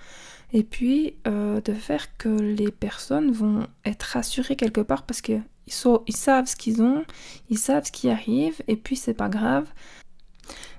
et 0.51 0.63
puis 0.63 1.15
euh, 1.25 1.61
de 1.61 1.73
faire 1.73 2.17
que 2.17 2.29
les 2.29 2.71
personnes 2.71 3.31
vont 3.31 3.65
être 3.85 4.03
rassurées 4.03 4.55
quelque 4.55 4.81
part 4.81 5.03
parce 5.03 5.21
que 5.21 5.39
ils, 5.67 6.15
savent 6.15 6.47
ce 6.47 6.55
qu'ils 6.55 6.81
ont, 6.81 7.03
ils 7.49 7.57
savent 7.57 7.85
ce 7.85 7.91
qui 7.91 8.09
arrive, 8.09 8.61
et 8.67 8.75
puis 8.75 8.95
c'est 8.95 9.13
pas 9.13 9.29
grave. 9.29 9.67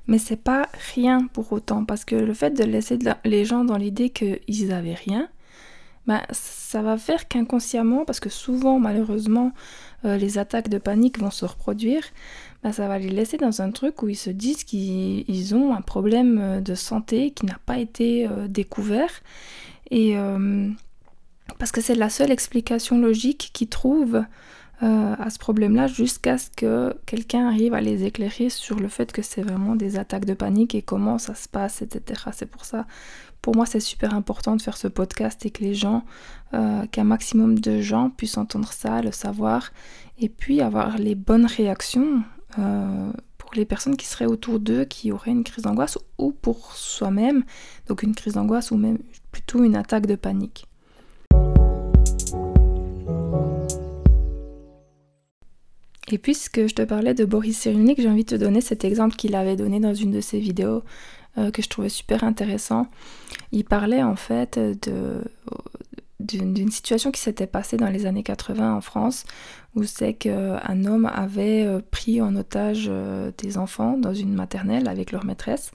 Mais 0.07 0.18
c'est 0.18 0.37
pas 0.37 0.68
rien 0.94 1.27
pour 1.33 1.53
autant, 1.53 1.85
parce 1.85 2.05
que 2.05 2.14
le 2.14 2.35
fait 2.35 2.51
de 2.51 2.64
laisser 2.64 2.99
les 3.25 3.44
gens 3.44 3.64
dans 3.64 3.77
l'idée 3.77 4.11
qu'ils 4.11 4.72
avaient 4.72 4.94
rien, 4.94 5.29
ben, 6.07 6.22
ça 6.31 6.83
va 6.83 6.96
faire 6.96 7.27
qu'inconsciemment, 7.27 8.05
parce 8.05 8.20
que 8.20 8.29
souvent 8.29 8.79
malheureusement 8.79 9.53
euh, 10.05 10.16
les 10.16 10.38
attaques 10.38 10.68
de 10.68 10.79
panique 10.79 11.18
vont 11.18 11.33
se 11.33 11.44
reproduire, 11.44 12.05
ben, 12.62 12.70
ça 12.70 12.87
va 12.87 12.99
les 12.99 13.11
laisser 13.11 13.38
dans 13.38 13.61
un 13.61 13.72
truc 13.72 14.03
où 14.03 14.09
ils 14.09 14.16
se 14.16 14.31
disent 14.31 14.62
qu'ils 14.62 15.55
ont 15.57 15.75
un 15.75 15.81
problème 15.81 16.38
euh, 16.40 16.61
de 16.61 16.77
santé 16.77 17.33
qui 17.33 17.46
n'a 17.46 17.59
pas 17.66 17.79
été 17.79 18.29
euh, 18.29 18.46
découvert. 18.46 19.11
Et 19.90 20.16
parce 21.61 21.70
que 21.70 21.81
c'est 21.81 21.94
la 21.94 22.11
seule 22.11 22.33
explication 22.33 22.99
logique 22.99 23.51
qu'ils 23.53 23.68
trouvent 23.68 24.25
euh, 24.83 25.15
à 25.19 25.31
ce 25.31 25.39
problème-là 25.39 25.87
jusqu'à 25.87 26.37
ce 26.37 26.51
que 26.51 26.95
quelqu'un 27.07 27.49
arrive 27.49 27.73
à 27.73 27.81
les 27.81 28.05
éclairer 28.05 28.51
sur 28.51 28.79
le 28.79 28.89
fait 28.89 29.11
que 29.11 29.23
c'est 29.23 29.41
vraiment 29.41 29.75
des 29.75 29.97
attaques 29.97 30.27
de 30.27 30.35
panique 30.35 30.75
et 30.75 30.83
comment 30.83 31.17
ça 31.17 31.35
se 31.35 31.49
passe, 31.49 31.81
etc. 31.81 32.25
C'est 32.33 32.45
pour 32.51 32.67
ça, 32.67 32.87
pour 33.41 33.57
moi, 33.57 33.65
c'est 33.65 33.81
super 33.81 34.12
important 34.12 34.55
de 34.55 34.61
faire 34.61 34.77
ce 34.77 34.89
podcast 34.89 35.47
et 35.47 35.51
que 35.51 35.62
les 35.62 35.75
gens, 35.75 36.05
euh, 36.53 36.85
qu'un 36.89 37.05
maximum 37.05 37.59
de 37.59 37.81
gens 37.81 38.11
puissent 38.11 38.37
entendre 38.37 38.71
ça, 38.73 39.01
le 39.01 39.12
savoir, 39.12 39.73
et 40.19 40.29
puis 40.29 40.61
avoir 40.61 40.99
les 40.99 41.15
bonnes 41.15 41.47
réactions 41.47 42.23
euh, 42.59 43.12
pour 43.39 43.53
les 43.55 43.65
personnes 43.65 43.97
qui 43.97 44.07
seraient 44.07 44.27
autour 44.27 44.61
d'eux, 44.61 44.85
qui 44.85 45.11
auraient 45.11 45.31
une 45.31 45.45
crise 45.45 45.65
d'angoisse, 45.65 45.99
ou 46.19 46.33
pour 46.33 46.75
soi-même, 46.75 47.45
donc 47.87 48.03
une 48.03 48.15
crise 48.15 48.35
d'angoisse 48.35 48.73
ou 48.73 48.77
même 48.77 48.99
plutôt 49.33 49.65
une 49.65 49.77
attaque 49.77 50.07
de 50.07 50.17
panique. 50.17 50.67
Et 56.11 56.19
puisque 56.19 56.66
je 56.66 56.75
te 56.75 56.83
parlais 56.83 57.14
de 57.14 57.25
Boris 57.25 57.59
Cyrulnik, 57.59 58.01
j'ai 58.01 58.09
envie 58.09 58.25
de 58.25 58.31
te 58.31 58.35
donner 58.37 58.61
cet 58.61 58.85
exemple 58.85 59.16
qu'il 59.16 59.35
avait 59.35 59.57
donné 59.57 59.81
dans 59.81 59.95
une 59.95 60.12
de 60.12 60.21
ses 60.21 60.38
vidéos 60.38 60.85
euh, 61.38 61.51
que 61.51 61.62
je 61.62 61.69
trouvais 61.69 61.88
super 61.88 62.23
intéressant. 62.23 62.87
Il 63.51 63.64
parlait 63.64 64.03
en 64.03 64.14
fait 64.14 64.59
d'une 66.21 66.71
situation 66.71 67.11
qui 67.11 67.21
s'était 67.21 67.49
passée 67.49 67.77
dans 67.77 67.90
les 67.90 68.07
années 68.07 68.23
80 68.23 68.77
en 68.77 68.81
France, 68.81 69.25
où 69.75 69.83
c'est 69.83 70.14
qu'un 70.14 70.85
homme 70.85 71.11
avait 71.12 71.66
euh, 71.66 71.81
pris 71.90 72.23
en 72.23 72.37
otage 72.37 72.87
euh, 72.88 73.33
des 73.38 73.59
enfants 73.59 73.99
dans 73.99 74.14
une 74.14 74.33
maternelle 74.33 74.88
avec 74.88 75.11
leur 75.11 75.25
maîtresse 75.25 75.73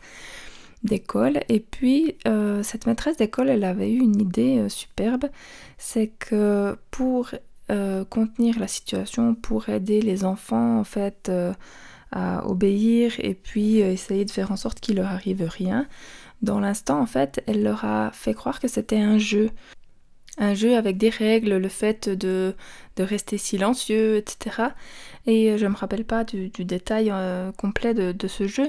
d'école. 0.83 1.41
Et 1.47 1.59
puis, 1.59 2.15
cette 2.63 2.87
maîtresse 2.87 3.15
d'école, 3.15 3.49
elle 3.49 3.63
avait 3.65 3.91
eu 3.91 3.99
une 3.99 4.19
idée 4.19 4.67
superbe, 4.67 5.25
c'est 5.77 6.07
que 6.07 6.75
pour 6.89 7.29
euh, 7.71 8.05
contenir 8.05 8.59
la 8.59 8.67
situation 8.67 9.33
pour 9.35 9.69
aider 9.69 10.01
les 10.01 10.23
enfants 10.25 10.79
en 10.79 10.83
fait 10.83 11.29
euh, 11.29 11.53
à 12.11 12.45
obéir 12.47 13.13
et 13.19 13.33
puis 13.33 13.77
essayer 13.79 14.25
de 14.25 14.31
faire 14.31 14.51
en 14.51 14.57
sorte 14.57 14.79
qu'il 14.79 14.97
leur 14.97 15.07
arrive 15.07 15.43
rien. 15.43 15.87
Dans 16.41 16.59
l'instant, 16.59 16.99
en 16.99 17.05
fait, 17.05 17.41
elle 17.47 17.63
leur 17.63 17.85
a 17.85 18.11
fait 18.13 18.33
croire 18.33 18.59
que 18.59 18.67
c'était 18.67 18.99
un 18.99 19.17
jeu. 19.17 19.49
Un 20.37 20.53
jeu 20.53 20.75
avec 20.75 20.97
des 20.97 21.09
règles, 21.09 21.57
le 21.57 21.69
fait 21.69 22.09
de, 22.09 22.55
de 22.95 23.03
rester 23.03 23.37
silencieux, 23.37 24.17
etc. 24.17 24.69
Et 25.27 25.57
je 25.57 25.65
ne 25.65 25.69
me 25.69 25.75
rappelle 25.75 26.05
pas 26.05 26.23
du, 26.23 26.49
détail 26.49 27.09
euh, 27.11 27.51
complet 27.51 27.93
de, 27.93 28.27
ce 28.27 28.47
jeu, 28.47 28.67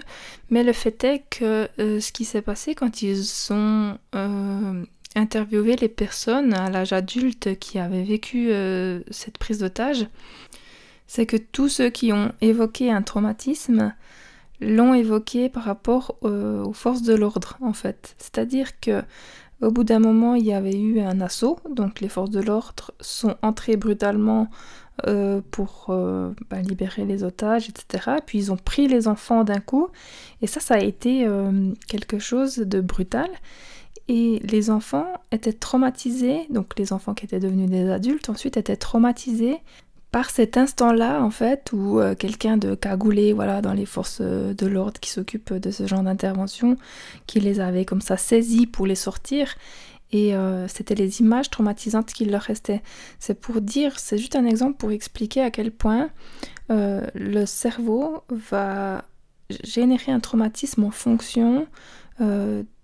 mais 0.51 0.63
le 0.65 0.73
fait 0.73 1.03
est 1.05 1.25
que 1.31 1.69
euh, 1.79 2.01
ce 2.01 2.13
qui 2.13 2.25
s'est 2.25 2.43
passé 2.43 2.75
quand 2.75 3.03
ils 3.03 3.53
ont 3.53 3.97
euh, 5.17 5.21
interviewé 5.21 5.77
les 5.77 5.89
personnes 5.89 6.55
à 6.55 6.71
l'âge 6.71 6.93
adulte 6.93 7.59
qui 7.59 7.79
avaient 7.79 8.03
vécu 8.03 8.51
cette 9.11 9.39
prise 9.39 9.59
d'otage, 9.59 10.07
c'est 11.07 11.27
que 11.27 11.37
tous 11.37 11.69
ceux 11.69 11.91
qui 11.91 12.13
ont 12.13 12.33
évoqué 12.41 12.91
un 12.91 13.03
traumatisme 13.03 13.95
l'ont 14.61 14.95
évoqué 14.95 15.49
par 15.49 15.65
rapport 15.65 16.17
aux 16.23 16.73
forces 16.73 17.03
de 17.03 17.15
l'ordre 17.15 17.57
en 17.61 17.73
fait. 17.73 18.15
C'est-à-dire 18.19 18.79
que 18.81 19.03
au 19.63 19.71
bout 19.71 19.85
d'un 19.85 20.01
moment, 20.01 20.35
il 20.35 20.45
y 20.45 20.53
avait 20.53 20.77
eu 20.77 21.01
un 21.01 21.21
assaut, 21.21 21.61
donc 21.71 22.01
les 22.01 22.09
forces 22.09 22.31
de 22.31 22.41
l'ordre 22.41 22.91
sont 23.01 23.37
entrées 23.43 23.77
brutalement 23.77 24.49
euh, 25.07 25.41
pour 25.53 25.87
euh, 25.89 26.33
bah, 26.51 26.61
libérer 26.61 27.05
les 27.05 27.23
otages, 27.23 27.69
etc. 27.69 28.17
Puis 28.27 28.39
ils 28.39 28.53
ont 28.53 28.57
pris 28.57 28.89
les 28.89 29.07
enfants 29.07 29.45
d'un 29.45 29.61
coup, 29.61 29.89
et 30.43 30.49
ça, 30.49 30.59
ça 30.59 30.75
a 30.75 30.81
été 30.81 31.25
euh, 31.27 31.73
quelque 31.87 32.19
chose 32.19 32.57
de 32.57 32.81
brutal. 32.81 33.31
Et 34.09 34.41
les 34.45 34.71
enfants 34.71 35.07
étaient 35.31 35.53
traumatisés, 35.53 36.47
donc 36.51 36.79
les 36.79 36.93
enfants 36.93 37.15
qui 37.15 37.25
étaient 37.25 37.41
devenus 37.41 37.71
des 37.71 37.89
adultes 37.91 38.29
ensuite 38.29 38.57
étaient 38.57 38.77
traumatisés 38.77 39.59
par 40.13 40.29
cet 40.29 40.59
instant-là, 40.59 41.23
en 41.23 41.31
fait, 41.31 41.71
où 41.73 41.99
euh, 41.99 42.15
quelqu'un 42.15 42.59
de 42.59 42.75
cagoulé, 42.75 43.33
voilà, 43.33 43.63
dans 43.63 43.73
les 43.73 43.87
forces 43.87 44.19
euh, 44.21 44.53
de 44.53 44.67
l'ordre 44.67 45.01
qui 45.01 45.09
s'occupe 45.09 45.55
de 45.55 45.71
ce 45.71 45.87
genre 45.87 46.03
d'intervention, 46.03 46.77
qui 47.27 47.41
les 47.41 47.61
avait 47.61 47.87
comme 47.87 48.03
ça 48.03 48.19
saisis 48.19 48.67
pour 48.67 48.87
les 48.87 48.95
sortir. 48.95 49.55
Et 50.13 50.35
euh, 50.35 50.69
c'était 50.69 50.95
les 50.95 51.21
images 51.21 51.49
traumatisantes 51.49 52.13
qui 52.13 52.27
leur 52.27 52.43
restaient. 52.43 52.83
C'est 53.19 53.41
pour 53.41 53.63
dire, 53.63 53.99
c'est 53.99 54.19
juste 54.19 54.37
un 54.37 54.45
exemple 54.45 54.77
pour 54.77 54.91
expliquer 54.91 55.41
à 55.41 55.51
quel 55.51 55.73
point 55.73 56.11
le 56.69 57.45
cerveau 57.45 58.23
va 58.31 59.05
générer 59.63 60.11
un 60.11 60.21
traumatisme 60.21 60.85
en 60.85 60.91
fonction 60.91 61.67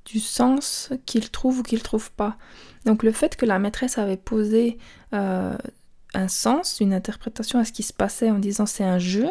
du 0.08 0.20
sens 0.20 0.90
qu'il 1.06 1.30
trouve 1.30 1.60
ou 1.60 1.62
qu'il 1.62 1.82
trouve 1.82 2.10
pas. 2.12 2.36
Donc 2.84 3.02
le 3.02 3.12
fait 3.12 3.36
que 3.36 3.46
la 3.46 3.58
maîtresse 3.58 3.98
avait 3.98 4.16
posé 4.16 4.78
un 5.12 6.28
sens, 6.28 6.80
une 6.80 6.92
interprétation 6.92 7.58
à 7.58 7.64
ce 7.64 7.72
qui 7.72 7.82
se 7.82 7.92
passait 7.92 8.30
en 8.30 8.38
disant 8.38 8.66
c'est 8.66 8.84
un 8.84 8.98
jeu, 8.98 9.28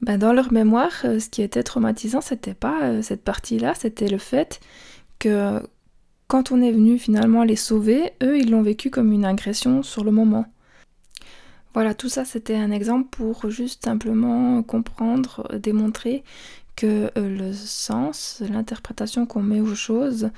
ben 0.00 0.18
dans 0.18 0.32
leur 0.32 0.52
mémoire, 0.52 0.92
euh, 1.04 1.18
ce 1.18 1.28
qui 1.28 1.42
était 1.42 1.62
traumatisant, 1.62 2.20
c'était 2.20 2.54
pas 2.54 2.84
euh, 2.84 3.02
cette 3.02 3.22
partie-là, 3.22 3.74
c'était 3.74 4.08
le 4.08 4.18
fait 4.18 4.60
que 5.18 5.60
quand 6.28 6.52
on 6.52 6.62
est 6.62 6.72
venu 6.72 6.98
finalement 6.98 7.42
les 7.42 7.56
sauver, 7.56 8.12
eux, 8.22 8.38
ils 8.38 8.50
l'ont 8.50 8.62
vécu 8.62 8.90
comme 8.90 9.12
une 9.12 9.24
agression 9.24 9.82
sur 9.82 10.04
le 10.04 10.10
moment. 10.10 10.46
Voilà, 11.74 11.94
tout 11.94 12.08
ça, 12.08 12.24
c'était 12.24 12.56
un 12.56 12.70
exemple 12.70 13.08
pour 13.10 13.50
juste 13.50 13.84
simplement 13.84 14.62
comprendre, 14.62 15.48
démontrer 15.58 16.22
euh, 16.84 17.10
le 17.16 17.52
sens, 17.52 18.42
l'interprétation 18.48 19.26
qu'on 19.26 19.42
met 19.42 19.60
aux 19.60 19.74
choses, 19.74 20.30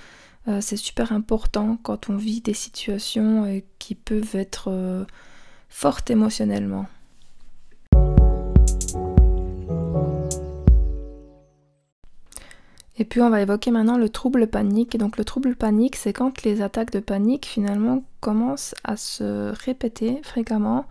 c'est 0.60 0.76
super 0.76 1.12
important 1.12 1.78
quand 1.82 2.10
on 2.10 2.16
vit 2.16 2.40
des 2.40 2.54
situations 2.54 3.62
qui 3.78 3.94
peuvent 3.94 4.34
être 4.34 5.06
forte 5.68 6.10
émotionnellement. 6.10 6.86
Et 13.00 13.04
puis 13.04 13.22
on 13.22 13.30
va 13.30 13.40
évoquer 13.40 13.70
maintenant 13.70 13.96
le 13.96 14.10
trouble 14.10 14.46
panique. 14.46 14.98
Donc 14.98 15.16
le 15.16 15.24
trouble 15.24 15.56
panique, 15.56 15.96
c'est 15.96 16.12
quand 16.12 16.42
les 16.42 16.60
attaques 16.60 16.90
de 16.90 17.00
panique 17.00 17.46
finalement 17.46 18.04
commencent 18.20 18.74
à 18.84 18.98
se 18.98 19.54
répéter 19.64 20.20
fréquemment 20.22 20.84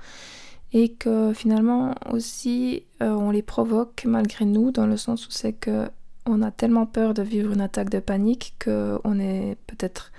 et 0.73 0.89
que 0.89 1.33
finalement 1.33 1.95
aussi 2.11 2.83
euh, 3.01 3.09
on 3.11 3.31
les 3.31 3.41
provoque 3.41 4.03
malgré 4.05 4.45
nous 4.45 4.71
dans 4.71 4.85
le 4.85 4.97
sens 4.97 5.27
où 5.27 5.31
c'est 5.31 5.53
que 5.53 5.89
on 6.25 6.41
a 6.41 6.51
tellement 6.51 6.85
peur 6.85 7.13
de 7.13 7.23
vivre 7.23 7.51
une 7.53 7.61
attaque 7.61 7.89
de 7.89 7.99
panique 7.99 8.53
qu'on 8.63 9.19
est 9.19 9.57
peut-être 9.65 10.11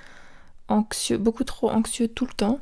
anxieux, 0.69 1.19
beaucoup 1.19 1.45
trop 1.45 1.71
anxieux 1.71 2.09
tout 2.09 2.27
le 2.27 2.33
temps 2.33 2.59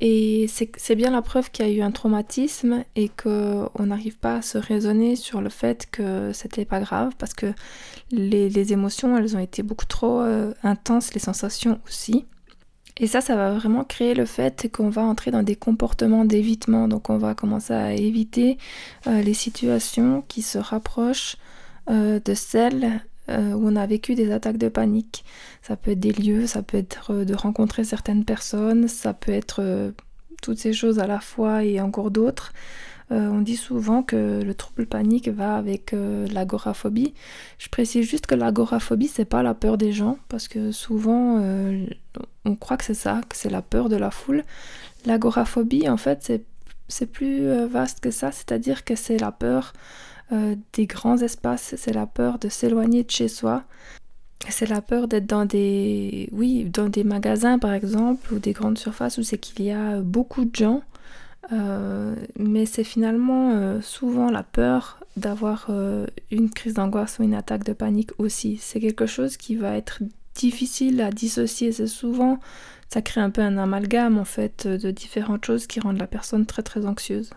et 0.00 0.46
c'est 0.48 0.94
bien 0.94 1.10
la 1.10 1.22
preuve 1.22 1.50
qu'il 1.50 1.66
y 1.66 1.68
a 1.68 1.72
eu 1.72 1.82
un 1.82 1.90
traumatisme 1.90 2.84
et 2.94 3.08
qu'on 3.08 3.70
n'arrive 3.80 4.16
pas 4.16 4.36
à 4.36 4.42
se 4.42 4.56
raisonner 4.56 5.16
sur 5.16 5.40
le 5.40 5.48
fait 5.48 5.88
que 5.90 6.32
c'était 6.32 6.64
pas 6.64 6.78
grave 6.78 7.14
parce 7.18 7.34
que 7.34 7.52
les, 8.12 8.72
émotions, 8.72 9.16
elles 9.16 9.36
ont 9.36 9.40
été 9.40 9.64
beaucoup 9.64 9.86
trop 9.86 10.20
euh, 10.20 10.54
intenses, 10.62 11.14
les 11.14 11.20
sensations 11.20 11.80
aussi. 11.84 12.26
Et 13.00 13.06
ça, 13.06 13.20
ça 13.20 13.36
va 13.36 13.52
vraiment 13.52 13.84
créer 13.84 14.14
le 14.14 14.24
fait 14.24 14.68
qu'on 14.72 14.90
va 14.90 15.02
entrer 15.02 15.30
dans 15.30 15.42
des 15.42 15.56
comportements 15.56 16.24
d'évitement. 16.24 16.88
Donc 16.88 17.10
on 17.10 17.18
va 17.18 17.34
commencer 17.34 17.72
à 17.72 17.92
éviter 17.92 18.58
euh, 19.06 19.22
les 19.22 19.34
situations 19.34 20.24
qui 20.26 20.42
se 20.42 20.58
rapprochent 20.58 21.36
euh, 21.90 22.18
de 22.18 22.34
celles 22.34 23.00
euh, 23.28 23.52
où 23.52 23.68
on 23.68 23.76
a 23.76 23.86
vécu 23.86 24.14
des 24.14 24.32
attaques 24.32 24.58
de 24.58 24.68
panique. 24.68 25.24
Ça 25.62 25.76
peut 25.76 25.92
être 25.92 26.00
des 26.00 26.12
lieux, 26.12 26.46
ça 26.46 26.62
peut 26.62 26.78
être 26.78 27.14
de 27.24 27.34
rencontrer 27.34 27.84
certaines 27.84 28.24
personnes, 28.24 28.88
ça 28.88 29.14
peut 29.14 29.32
être 29.32 29.92
toutes 30.42 30.58
ces 30.58 30.72
choses 30.72 30.98
à 30.98 31.06
la 31.06 31.20
fois 31.20 31.64
et 31.64 31.80
encore 31.80 32.10
d'autres. 32.10 32.52
On 33.10 33.40
dit 33.40 33.56
souvent 33.56 34.02
que 34.02 34.42
le 34.42 34.54
trouble 34.54 34.86
panique 34.86 35.28
va 35.28 35.56
avec 35.56 35.94
l'agoraphobie. 36.30 37.14
Je 37.58 37.68
précise 37.68 38.06
juste 38.06 38.26
que 38.26 38.34
l'agoraphobie, 38.34 39.08
c'est 39.08 39.24
pas 39.24 39.42
la 39.42 39.54
peur 39.54 39.78
des 39.78 39.92
gens, 39.92 40.18
parce 40.28 40.48
que 40.48 40.72
souvent 40.72 41.42
on 42.44 42.56
croit 42.56 42.76
que 42.76 42.84
c'est 42.84 42.94
ça, 42.94 43.20
que 43.28 43.36
c'est 43.36 43.50
la 43.50 43.62
peur 43.62 43.88
de 43.88 43.96
la 43.96 44.10
foule. 44.10 44.44
L'agoraphobie, 45.06 45.88
en 45.88 45.96
fait, 45.96 46.32
c'est 46.88 47.06
plus 47.06 47.48
vaste 47.66 48.00
que 48.00 48.10
ça, 48.10 48.30
c'est-à-dire 48.32 48.84
que 48.84 48.94
c'est 48.94 49.18
la 49.18 49.32
peur 49.32 49.72
euh, 50.30 50.56
des 50.74 50.86
grands 50.86 51.16
espaces, 51.18 51.74
c'est 51.78 51.94
la 51.94 52.06
peur 52.06 52.38
de 52.38 52.50
s'éloigner 52.50 53.02
de 53.02 53.10
chez 53.10 53.28
soi. 53.28 53.62
C'est 54.50 54.68
la 54.68 54.82
peur 54.82 55.08
d'être 55.08 55.26
dans 55.26 55.46
des, 55.46 56.28
oui, 56.32 56.64
dans 56.64 56.88
des 56.88 57.02
magasins 57.02 57.58
par 57.58 57.72
exemple 57.72 58.32
ou 58.32 58.38
des 58.38 58.52
grandes 58.52 58.78
surfaces 58.78 59.18
où 59.18 59.22
c'est 59.22 59.38
qu'il 59.38 59.64
y 59.64 59.70
a 59.70 60.00
beaucoup 60.00 60.44
de 60.44 60.54
gens. 60.54 60.82
Euh, 61.52 62.14
mais 62.38 62.66
c'est 62.66 62.84
finalement 62.84 63.52
euh, 63.52 63.80
souvent 63.80 64.30
la 64.30 64.42
peur 64.42 65.00
d'avoir 65.16 65.70
une 66.30 66.48
crise 66.50 66.74
d'angoisse 66.74 67.18
ou 67.18 67.24
une 67.24 67.34
attaque 67.34 67.64
de 67.64 67.72
panique 67.72 68.10
aussi. 68.18 68.56
C'est 68.56 68.78
quelque 68.78 69.06
chose 69.06 69.36
qui 69.36 69.56
va 69.56 69.76
être 69.76 70.00
difficile 70.36 71.00
à 71.00 71.10
dissocier. 71.10 71.72
C'est 71.72 71.88
souvent, 71.88 72.38
ça 72.88 73.02
crée 73.02 73.20
un 73.20 73.30
peu 73.30 73.40
un 73.40 73.58
amalgame 73.58 74.16
en 74.16 74.24
fait 74.24 74.68
de 74.68 74.92
différentes 74.92 75.44
choses 75.44 75.66
qui 75.66 75.80
rendent 75.80 75.98
la 75.98 76.06
personne 76.06 76.46
très 76.46 76.62
très 76.62 76.86
anxieuse. 76.86 77.30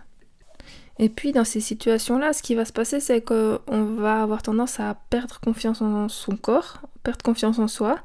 Et 0.99 1.09
puis 1.09 1.31
dans 1.31 1.43
ces 1.43 1.61
situations-là, 1.61 2.31
ce 2.31 2.43
qui 2.43 2.53
va 2.53 2.63
se 2.63 2.71
passer, 2.71 2.99
c'est 2.99 3.21
qu'on 3.21 3.59
va 3.97 4.21
avoir 4.21 4.43
tendance 4.43 4.79
à 4.79 4.95
perdre 5.09 5.39
confiance 5.39 5.81
en 5.81 6.07
son 6.09 6.35
corps, 6.37 6.81
perdre 7.01 7.23
confiance 7.23 7.57
en 7.57 7.67
soi. 7.67 7.97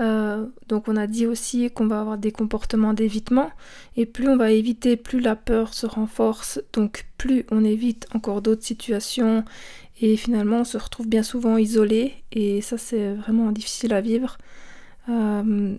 Euh, 0.00 0.46
donc 0.68 0.88
on 0.88 0.96
a 0.96 1.06
dit 1.06 1.26
aussi 1.26 1.70
qu'on 1.70 1.86
va 1.86 2.00
avoir 2.00 2.18
des 2.18 2.32
comportements 2.32 2.94
d'évitement. 2.94 3.50
Et 3.96 4.06
plus 4.06 4.28
on 4.28 4.36
va 4.36 4.50
éviter, 4.50 4.96
plus 4.96 5.20
la 5.20 5.36
peur 5.36 5.74
se 5.74 5.86
renforce. 5.86 6.60
Donc 6.72 7.06
plus 7.18 7.44
on 7.50 7.64
évite 7.64 8.06
encore 8.14 8.42
d'autres 8.42 8.64
situations. 8.64 9.44
Et 10.00 10.16
finalement 10.16 10.60
on 10.60 10.64
se 10.64 10.78
retrouve 10.78 11.08
bien 11.08 11.22
souvent 11.22 11.56
isolé. 11.56 12.14
Et 12.32 12.60
ça 12.60 12.78
c'est 12.78 13.14
vraiment 13.14 13.52
difficile 13.52 13.92
à 13.92 14.00
vivre. 14.00 14.38
Euh, 15.08 15.76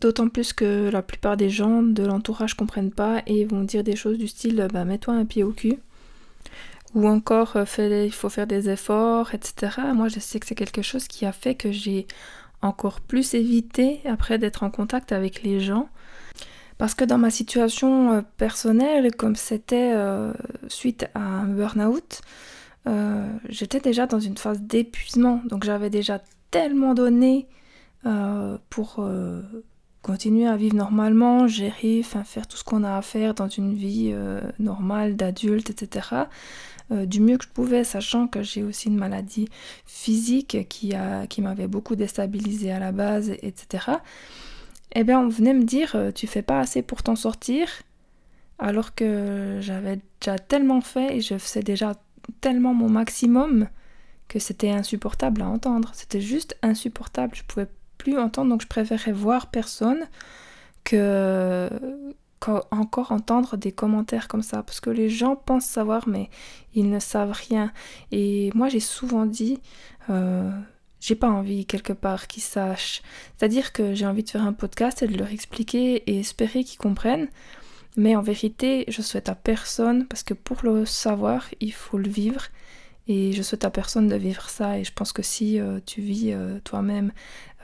D'autant 0.00 0.28
plus 0.28 0.52
que 0.52 0.90
la 0.90 1.02
plupart 1.02 1.36
des 1.36 1.48
gens 1.48 1.80
de 1.80 2.02
l'entourage 2.02 2.54
comprennent 2.54 2.90
pas 2.90 3.22
et 3.28 3.44
vont 3.44 3.62
dire 3.62 3.84
des 3.84 3.94
choses 3.94 4.18
du 4.18 4.26
style 4.26 4.66
bah, 4.72 4.84
mets-toi 4.84 5.14
un 5.14 5.24
pied 5.24 5.44
au 5.44 5.52
cul 5.52 5.78
ou 6.94 7.08
encore 7.08 7.56
euh, 7.56 8.04
il 8.04 8.12
faut 8.12 8.28
faire 8.28 8.46
des 8.46 8.70
efforts, 8.70 9.34
etc. 9.34 9.78
Moi 9.94 10.08
je 10.08 10.20
sais 10.20 10.40
que 10.40 10.46
c'est 10.46 10.54
quelque 10.54 10.82
chose 10.82 11.06
qui 11.08 11.26
a 11.26 11.32
fait 11.32 11.54
que 11.54 11.72
j'ai 11.72 12.06
encore 12.64 13.00
plus 13.00 13.34
évité 13.34 14.00
après 14.04 14.38
d'être 14.38 14.62
en 14.62 14.70
contact 14.70 15.12
avec 15.12 15.42
les 15.42 15.60
gens. 15.60 15.88
Parce 16.78 16.94
que 16.94 17.04
dans 17.04 17.18
ma 17.18 17.30
situation 17.30 18.12
euh, 18.12 18.20
personnelle, 18.36 19.14
comme 19.14 19.36
c'était 19.36 19.92
euh, 19.94 20.32
suite 20.68 21.06
à 21.14 21.20
un 21.20 21.46
burn-out, 21.46 22.22
j'étais 23.48 23.80
déjà 23.80 24.06
dans 24.06 24.20
une 24.20 24.36
phase 24.36 24.60
d'épuisement. 24.60 25.40
Donc 25.46 25.64
j'avais 25.64 25.88
déjà 25.88 26.20
tellement 26.50 26.92
donné 26.92 27.48
pour 28.68 29.00
continuer 30.04 30.46
à 30.46 30.56
vivre 30.56 30.76
normalement, 30.76 31.48
gérer, 31.48 32.02
faire 32.02 32.46
tout 32.46 32.58
ce 32.58 32.62
qu'on 32.62 32.84
a 32.84 32.98
à 32.98 33.02
faire 33.02 33.34
dans 33.34 33.48
une 33.48 33.74
vie 33.74 34.10
euh, 34.12 34.40
normale 34.58 35.16
d'adulte, 35.16 35.70
etc. 35.70 36.26
Euh, 36.92 37.06
du 37.06 37.20
mieux 37.20 37.38
que 37.38 37.44
je 37.44 37.50
pouvais, 37.50 37.82
sachant 37.82 38.26
que 38.26 38.42
j'ai 38.42 38.62
aussi 38.62 38.88
une 38.88 38.98
maladie 38.98 39.48
physique 39.86 40.68
qui, 40.68 40.92
qui 41.30 41.42
m'avait 41.42 41.68
beaucoup 41.68 41.96
déstabilisée 41.96 42.72
à 42.72 42.78
la 42.78 42.92
base, 42.92 43.30
etc. 43.42 43.86
Eh 44.94 45.02
bien, 45.04 45.20
on 45.20 45.28
venait 45.28 45.54
me 45.54 45.64
dire, 45.64 45.92
euh, 45.96 46.12
tu 46.12 46.26
fais 46.26 46.42
pas 46.42 46.60
assez 46.60 46.82
pour 46.82 47.02
t'en 47.02 47.16
sortir, 47.16 47.68
alors 48.58 48.94
que 48.94 49.58
j'avais 49.60 50.00
déjà 50.20 50.38
tellement 50.38 50.80
fait 50.80 51.16
et 51.16 51.20
je 51.20 51.36
faisais 51.36 51.62
déjà 51.62 51.94
tellement 52.40 52.74
mon 52.74 52.88
maximum 52.88 53.68
que 54.28 54.38
c'était 54.38 54.70
insupportable 54.70 55.42
à 55.42 55.48
entendre. 55.48 55.90
C'était 55.94 56.20
juste 56.20 56.56
insupportable. 56.62 57.34
Je 57.34 57.42
pouvais 57.42 57.66
plus 57.98 58.18
entendre, 58.18 58.50
donc 58.50 58.62
je 58.62 58.68
préférais 58.68 59.12
voir 59.12 59.50
personne 59.50 60.06
que 60.84 61.68
encore 62.70 63.12
entendre 63.12 63.56
des 63.56 63.72
commentaires 63.72 64.28
comme 64.28 64.42
ça 64.42 64.62
parce 64.62 64.80
que 64.80 64.90
les 64.90 65.08
gens 65.08 65.36
pensent 65.36 65.66
savoir 65.66 66.08
mais 66.08 66.30
ils 66.74 66.88
ne 66.88 66.98
savent 66.98 67.32
rien. 67.32 67.72
Et 68.12 68.50
moi 68.54 68.68
j'ai 68.68 68.80
souvent 68.80 69.26
dit 69.26 69.60
euh, 70.10 70.50
j'ai 71.00 71.14
pas 71.14 71.28
envie 71.28 71.66
quelque 71.66 71.92
part 71.92 72.26
qu'ils 72.26 72.42
sachent. 72.42 73.02
C'est 73.36 73.44
à 73.44 73.48
dire 73.48 73.72
que 73.72 73.94
j'ai 73.94 74.06
envie 74.06 74.22
de 74.22 74.30
faire 74.30 74.46
un 74.46 74.52
podcast 74.52 75.02
et 75.02 75.06
de 75.06 75.16
leur 75.16 75.30
expliquer 75.30 75.96
et 76.10 76.20
espérer 76.20 76.64
qu'ils 76.64 76.78
comprennent. 76.78 77.28
Mais 77.96 78.16
en 78.16 78.22
vérité 78.22 78.84
je 78.88 79.02
souhaite 79.02 79.28
à 79.28 79.34
personne 79.34 80.06
parce 80.06 80.22
que 80.22 80.34
pour 80.34 80.58
le 80.62 80.84
savoir 80.84 81.48
il 81.60 81.72
faut 81.72 81.98
le 81.98 82.08
vivre. 82.08 82.46
Et 83.06 83.32
je 83.32 83.42
souhaite 83.42 83.66
à 83.66 83.70
personne 83.70 84.08
de 84.08 84.16
vivre 84.16 84.48
ça. 84.48 84.78
Et 84.78 84.84
je 84.84 84.92
pense 84.92 85.12
que 85.12 85.22
si 85.22 85.60
euh, 85.60 85.78
tu 85.84 86.00
vis 86.00 86.32
euh, 86.32 86.58
toi-même 86.64 87.12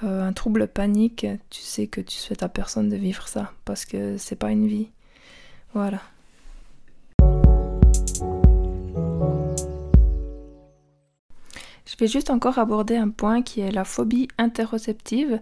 euh, 0.02 0.26
un 0.26 0.32
trouble 0.32 0.66
panique, 0.66 1.26
tu 1.50 1.60
sais 1.60 1.86
que 1.86 2.00
tu 2.00 2.16
souhaites 2.16 2.42
à 2.42 2.48
personne 2.48 2.88
de 2.88 2.96
vivre 2.96 3.28
ça. 3.28 3.52
Parce 3.64 3.84
que 3.84 4.16
c'est 4.16 4.36
pas 4.36 4.50
une 4.50 4.66
vie. 4.66 4.88
Voilà. 5.74 6.00
Je 11.86 11.96
vais 11.98 12.06
juste 12.06 12.30
encore 12.30 12.58
aborder 12.58 12.96
un 12.96 13.10
point 13.10 13.42
qui 13.42 13.60
est 13.60 13.72
la 13.72 13.84
phobie 13.84 14.28
interoceptive. 14.38 15.40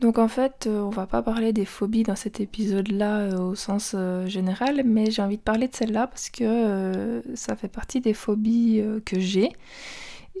Donc 0.00 0.18
en 0.18 0.28
fait, 0.28 0.66
euh, 0.66 0.80
on 0.80 0.90
va 0.90 1.06
pas 1.06 1.22
parler 1.22 1.52
des 1.52 1.64
phobies 1.64 2.04
dans 2.04 2.16
cet 2.16 2.40
épisode-là 2.40 3.18
euh, 3.18 3.38
au 3.38 3.54
sens 3.54 3.96
général, 4.26 4.82
mais 4.84 5.10
j'ai 5.10 5.20
envie 5.20 5.36
de 5.36 5.42
parler 5.42 5.68
de 5.68 5.74
celle-là 5.74 6.06
parce 6.06 6.30
que 6.30 7.22
ça 7.34 7.56
fait 7.56 7.68
partie 7.68 8.00
des 8.00 8.14
phobies 8.14 8.82
que 9.04 9.18
j'ai. 9.18 9.50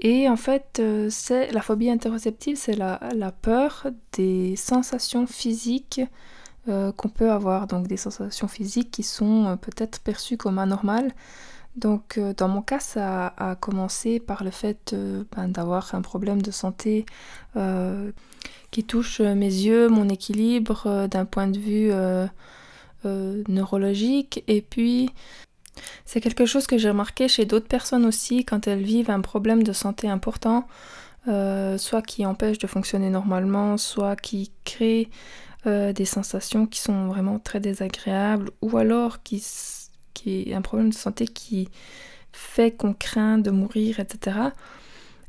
Et 0.02 0.28
en 0.28 0.36
fait, 0.36 0.80
c'est 1.10 1.52
la 1.52 1.60
phobie 1.60 1.90
interoceptive, 1.90 2.56
c'est 2.56 2.76
la, 2.76 2.98
peur 3.42 3.86
des 4.12 4.56
sensations 4.56 5.26
physiques 5.26 6.00
qu'on 6.66 7.08
peut 7.08 7.30
avoir, 7.30 7.66
donc 7.66 7.86
des 7.86 7.98
sensations 7.98 8.48
physiques 8.48 8.90
qui 8.90 9.02
sont 9.02 9.58
peut-être 9.60 10.00
perçues 10.00 10.38
comme 10.38 10.58
anormales. 10.58 11.12
Donc 11.76 12.18
dans 12.38 12.48
mon 12.48 12.62
cas, 12.62 12.80
ça 12.80 13.34
a 13.36 13.56
commencé 13.56 14.20
par 14.20 14.42
le 14.42 14.50
fait 14.50 14.94
ben, 15.36 15.48
d'avoir 15.48 15.94
un 15.94 16.00
problème 16.00 16.40
de 16.40 16.50
santé 16.50 17.04
qui 18.70 18.84
touche 18.84 19.20
euh, 19.20 19.34
mes 19.34 19.46
yeux, 19.46 19.88
mon 19.88 20.08
équilibre 20.08 20.84
euh, 20.86 21.08
d'un 21.08 21.24
point 21.24 21.48
de 21.48 21.58
vue 21.58 21.90
euh, 21.92 22.26
neurologique. 23.48 24.44
Et 24.46 24.62
puis, 24.62 25.10
c'est 26.04 26.20
quelque 26.20 26.46
chose 26.46 26.66
que 26.66 26.78
j'ai 26.78 26.88
remarqué 26.88 27.28
chez 27.28 27.44
d'autres 27.44 27.68
personnes 27.68 28.04
aussi 28.04 28.44
quand 28.44 28.66
elles 28.66 28.82
vivent 28.82 29.10
un 29.10 29.20
problème 29.20 29.62
de 29.62 29.72
santé 29.72 30.08
important, 30.08 30.66
soit 31.26 32.02
qui 32.02 32.26
empêche 32.26 32.58
de 32.58 32.66
fonctionner 32.66 33.10
normalement, 33.10 33.76
soit 33.76 34.16
qui 34.16 34.50
crée 34.64 35.08
des 35.64 36.04
sensations 36.04 36.66
qui 36.66 36.80
sont 36.80 37.06
vraiment 37.06 37.38
très 37.38 37.60
désagréables, 37.60 38.50
ou 38.62 38.76
alors 38.76 39.22
qui, 39.22 39.44
qui 40.12 40.50
est 40.50 40.54
un 40.54 40.62
problème 40.62 40.90
de 40.90 40.94
santé 40.94 41.26
qui 41.26 41.68
fait 42.32 42.72
qu'on 42.72 42.94
craint 42.94 43.38
de 43.38 43.50
mourir, 43.50 44.00
etc 44.00 44.50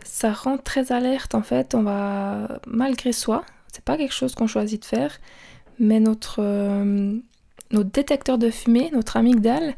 ça 0.04 0.32
rend 0.32 0.58
très 0.58 0.92
alerte 0.92 1.36
en 1.36 1.42
fait. 1.42 1.76
On 1.76 1.84
va, 1.84 2.60
malgré 2.68 3.12
soi, 3.12 3.44
c'est 3.72 3.84
pas 3.84 3.98
quelque 3.98 4.14
chose 4.14 4.36
qu'on 4.36 4.48
choisit 4.48 4.82
de 4.82 4.86
faire, 4.86 5.18
mais 5.80 6.00
notre, 6.00 6.38
euh, 6.40 7.18
notre 7.72 7.90
détecteur 7.92 8.38
de 8.38 8.50
fumée, 8.50 8.90
notre 8.94 9.18
amygdale, 9.18 9.76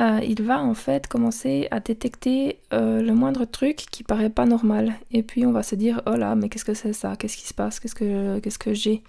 euh, 0.00 0.20
il 0.26 0.42
va 0.42 0.62
en 0.62 0.74
fait 0.74 1.06
commencer 1.06 1.68
à 1.70 1.80
détecter 1.80 2.58
euh, 2.72 3.02
le 3.02 3.14
moindre 3.14 3.44
truc 3.44 3.76
qui 3.76 4.02
paraît 4.02 4.30
pas 4.30 4.46
normal. 4.46 4.94
Et 5.10 5.22
puis 5.22 5.46
on 5.46 5.52
va 5.52 5.62
se 5.62 5.74
dire 5.74 6.02
oh 6.06 6.16
là, 6.16 6.34
mais 6.34 6.48
qu'est-ce 6.48 6.64
que 6.64 6.74
c'est 6.74 6.92
ça? 6.92 7.16
Qu'est-ce 7.16 7.36
qui 7.36 7.46
se 7.46 7.54
passe? 7.54 7.80
Qu'est-ce 7.80 7.94
que, 8.58 8.74
j'ai? 8.74 9.02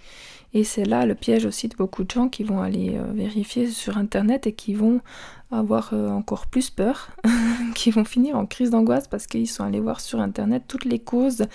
Et 0.52 0.62
c'est 0.62 0.84
là 0.84 1.04
le 1.04 1.16
piège 1.16 1.46
aussi 1.46 1.68
de 1.68 1.76
beaucoup 1.76 2.04
de 2.04 2.10
gens 2.10 2.28
qui 2.28 2.44
vont 2.44 2.60
aller 2.60 2.96
vérifier 3.12 3.68
sur 3.68 3.98
internet 3.98 4.46
et 4.46 4.52
qui 4.52 4.74
vont 4.74 5.00
avoir 5.54 5.90
euh, 5.92 6.08
encore 6.08 6.46
plus 6.46 6.70
peur, 6.70 7.10
qui 7.74 7.90
vont 7.90 8.04
finir 8.04 8.36
en 8.36 8.46
crise 8.46 8.70
d'angoisse 8.70 9.08
parce 9.08 9.26
qu'ils 9.26 9.48
sont 9.48 9.64
allés 9.64 9.80
voir 9.80 10.00
sur 10.00 10.20
internet 10.20 10.64
toutes 10.68 10.84
les 10.84 10.98
causes 10.98 11.46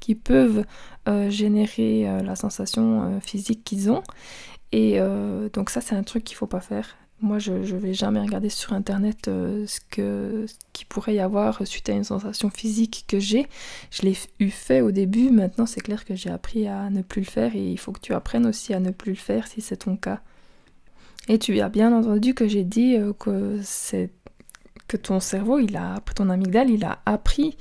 qui 0.00 0.14
peuvent 0.14 0.64
euh, 1.08 1.30
générer 1.30 2.08
euh, 2.08 2.22
la 2.22 2.36
sensation 2.36 3.20
physique 3.20 3.64
qu'ils 3.64 3.90
ont. 3.90 4.02
Et 4.72 4.98
donc 5.52 5.70
ça 5.70 5.80
c'est 5.80 5.94
un 5.94 6.02
truc 6.02 6.24
qu'il 6.24 6.36
faut 6.36 6.48
pas 6.48 6.60
faire. 6.60 6.96
Moi 7.20 7.38
je, 7.38 7.62
je 7.62 7.76
vais 7.76 7.94
jamais 7.94 8.20
regarder 8.20 8.50
sur 8.50 8.72
internet 8.72 9.26
ce 9.26 9.80
que 9.90 10.46
qu'il 10.72 10.86
pourrait 10.86 11.14
y 11.14 11.20
avoir 11.20 11.66
suite 11.66 11.88
à 11.88 11.92
une 11.92 12.04
sensation 12.04 12.50
physique 12.50 13.04
que 13.08 13.18
j'ai. 13.18 13.46
Je 13.90 14.02
l'ai 14.02 14.16
eu 14.40 14.50
fait 14.50 14.82
au 14.82 14.90
début, 14.90 15.30
maintenant 15.30 15.64
c'est 15.64 15.80
clair 15.80 16.04
que 16.04 16.14
j'ai 16.14 16.30
appris 16.30 16.66
à 16.66 16.90
ne 16.90 17.02
plus 17.02 17.22
le 17.22 17.26
faire 17.26 17.56
et 17.56 17.70
il 17.70 17.78
faut 17.78 17.92
que 17.92 18.00
tu 18.00 18.12
apprennes 18.12 18.46
aussi 18.46 18.74
à 18.74 18.80
ne 18.80 18.90
plus 18.90 19.12
le 19.12 19.18
faire 19.18 19.46
si 19.46 19.60
c'est 19.60 19.78
ton 19.78 19.96
cas. 19.96 20.20
Et 21.28 21.38
tu 21.38 21.58
as 21.60 21.68
bien 21.68 21.96
entendu 21.96 22.34
que 22.34 22.46
j'ai 22.46 22.64
dit 22.64 22.96
euh, 22.96 23.12
que 23.14 23.58
c'est 23.62 24.10
que 24.88 24.96
ton 24.96 25.20
cerveau, 25.20 25.58
il 25.58 25.76
a 25.76 26.00
ton 26.14 26.28
amygdale, 26.28 26.70
il 26.70 26.84
a 26.84 27.00
appris. 27.06 27.56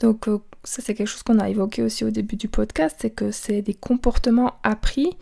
Donc 0.00 0.28
euh, 0.28 0.38
ça 0.64 0.82
c'est 0.82 0.94
quelque 0.94 1.06
chose 1.06 1.22
qu'on 1.22 1.38
a 1.38 1.48
évoqué 1.48 1.82
aussi 1.82 2.04
au 2.04 2.10
début 2.10 2.36
du 2.36 2.48
podcast, 2.48 2.96
c'est 3.00 3.10
que 3.10 3.30
c'est 3.30 3.62
des 3.62 3.74
comportements 3.74 4.54
appris 4.62 5.16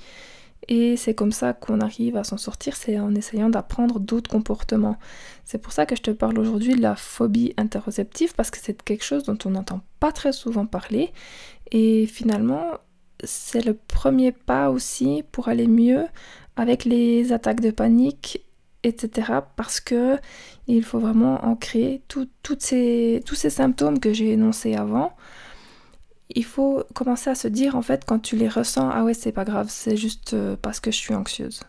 et 0.68 0.96
c'est 0.96 1.14
comme 1.14 1.32
ça 1.32 1.52
qu'on 1.52 1.80
arrive 1.80 2.16
à 2.16 2.24
s'en 2.24 2.36
sortir, 2.36 2.76
c'est 2.76 2.98
en 2.98 3.14
essayant 3.14 3.50
d'apprendre 3.50 4.00
d'autres 4.00 4.30
comportements. 4.30 4.96
C'est 5.44 5.58
pour 5.58 5.72
ça 5.72 5.86
que 5.86 5.96
je 5.96 6.02
te 6.02 6.10
parle 6.10 6.38
aujourd'hui 6.38 6.74
de 6.74 6.80
la 6.82 6.96
phobie 6.96 7.54
interoceptive 7.56 8.34
parce 8.34 8.50
que 8.50 8.58
c'est 8.60 8.82
quelque 8.82 9.04
chose 9.04 9.24
dont 9.24 9.38
on 9.44 9.50
n'entend 9.50 9.80
pas 10.00 10.12
très 10.12 10.32
souvent 10.32 10.66
parler 10.66 11.12
et 11.70 12.06
finalement 12.06 12.78
c'est 13.22 13.64
le 13.64 13.74
premier 13.74 14.32
pas 14.32 14.70
aussi 14.70 15.22
pour 15.32 15.48
aller 15.48 15.66
mieux 15.66 16.06
avec 16.56 16.84
les 16.84 17.32
attaques 17.32 17.60
de 17.60 17.70
panique, 17.70 18.42
etc. 18.82 19.40
Parce 19.56 19.80
que 19.80 20.18
il 20.66 20.84
faut 20.84 20.98
vraiment 20.98 21.44
ancrer 21.44 22.02
tous 22.08 22.28
ces 22.58 23.22
symptômes 23.50 23.98
que 23.98 24.12
j'ai 24.12 24.30
énoncés 24.30 24.74
avant. 24.74 25.16
Il 26.30 26.44
faut 26.44 26.84
commencer 26.94 27.30
à 27.30 27.34
se 27.34 27.48
dire 27.48 27.76
en 27.76 27.82
fait 27.82 28.04
quand 28.06 28.18
tu 28.18 28.36
les 28.36 28.48
ressens, 28.48 28.90
ah 28.90 29.04
ouais 29.04 29.14
c'est 29.14 29.32
pas 29.32 29.44
grave, 29.44 29.66
c'est 29.70 29.96
juste 29.96 30.34
euh, 30.34 30.56
parce 30.60 30.80
que 30.80 30.90
je 30.90 30.96
suis 30.96 31.14
anxieuse. 31.14 31.60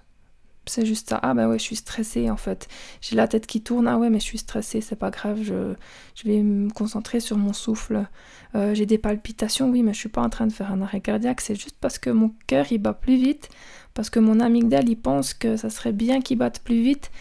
C'est 0.68 0.86
juste 0.86 1.10
ça. 1.10 1.20
Ah 1.22 1.34
ben 1.34 1.48
ouais, 1.48 1.60
je 1.60 1.64
suis 1.64 1.76
stressée 1.76 2.30
en 2.30 2.38
fait. 2.38 2.68
J'ai 3.02 3.16
la 3.16 3.28
tête 3.28 3.46
qui 3.46 3.62
tourne. 3.62 3.88
Ah 3.88 3.98
ouais, 3.98 4.10
mais 4.10 4.20
je 4.20 4.24
suis 4.24 4.40
stressée, 4.40 4.82
c'est 4.82 4.96
pas 4.96 5.12
grave. 5.12 5.40
Je, 5.44 5.76
je 6.16 6.28
vais 6.28 6.42
me 6.42 6.72
concentrer 6.72 7.20
sur 7.20 7.38
mon 7.38 7.54
souffle. 7.54 8.08
Euh, 8.56 8.74
j'ai 8.74 8.86
des 8.86 8.98
palpitations, 8.98 9.70
oui, 9.70 9.84
mais 9.84 9.94
je 9.94 10.00
suis 10.00 10.10
pas 10.10 10.22
en 10.22 10.30
train 10.30 10.48
de 10.48 10.52
faire 10.52 10.72
un 10.72 10.82
arrêt 10.82 11.02
cardiaque. 11.02 11.42
C'est 11.42 11.56
juste 11.56 11.78
parce 11.80 12.00
que 12.00 12.10
mon 12.10 12.34
cœur 12.48 12.72
il 12.72 12.80
bat 12.80 12.94
plus 12.94 13.16
vite 13.16 13.50
parce 13.94 14.10
que 14.10 14.20
mon 14.20 14.40
amygdale 14.40 14.90
il 14.90 14.98
pense 14.98 15.34
que 15.34 15.56
ça 15.56 15.70
serait 15.70 15.94
bien 15.94 16.22
qu'il 16.22 16.38
batte 16.38 16.60
plus 16.60 16.82
vite 16.82 17.12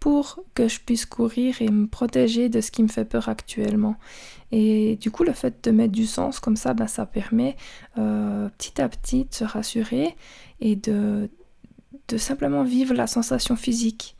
pour 0.00 0.42
que 0.54 0.66
je 0.66 0.80
puisse 0.80 1.04
courir 1.04 1.60
et 1.60 1.68
me 1.68 1.86
protéger 1.86 2.48
de 2.48 2.60
ce 2.60 2.70
qui 2.70 2.82
me 2.82 2.88
fait 2.88 3.04
peur 3.04 3.28
actuellement. 3.28 3.96
Et 4.50 4.96
du 4.96 5.10
coup, 5.10 5.22
le 5.22 5.32
fait 5.32 5.62
de 5.62 5.70
mettre 5.70 5.92
du 5.92 6.06
sens 6.06 6.40
comme 6.40 6.56
ça, 6.56 6.74
ben, 6.74 6.88
ça 6.88 7.06
permet 7.06 7.56
euh, 7.98 8.48
petit 8.58 8.80
à 8.80 8.88
petit 8.88 9.26
de 9.26 9.34
se 9.34 9.44
rassurer 9.44 10.16
et 10.60 10.74
de, 10.74 11.28
simplement 12.16 12.64
vivre 12.64 12.94
la 12.94 13.06
sensation 13.06 13.54
physique. 13.54 14.16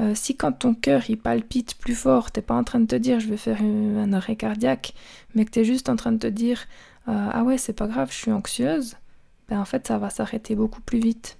Euh, 0.00 0.14
si 0.14 0.36
quand 0.36 0.52
ton 0.52 0.74
cœur 0.74 1.08
il 1.08 1.18
palpite 1.18 1.76
plus 1.76 1.94
fort, 1.94 2.32
t'es 2.32 2.42
pas 2.42 2.54
en 2.54 2.64
train 2.64 2.80
de 2.80 2.86
te 2.86 2.96
dire 2.96 3.20
je 3.20 3.28
vais 3.28 3.36
faire 3.36 3.60
un 3.62 4.12
arrêt 4.12 4.36
cardiaque, 4.36 4.94
mais 5.34 5.44
que 5.44 5.50
tu 5.50 5.60
es 5.60 5.64
juste 5.64 5.88
en 5.88 5.96
train 5.96 6.12
de 6.12 6.18
te 6.18 6.26
dire 6.26 6.66
euh, 7.08 7.28
ah 7.32 7.42
ouais 7.44 7.58
c'est 7.58 7.72
pas 7.72 7.86
grave, 7.86 8.10
je 8.10 8.16
suis 8.16 8.32
anxieuse, 8.32 8.96
ben 9.48 9.60
en 9.60 9.64
fait 9.64 9.86
ça 9.86 9.98
va 9.98 10.10
s'arrêter 10.10 10.54
beaucoup 10.54 10.80
plus 10.80 10.98
vite. 10.98 11.37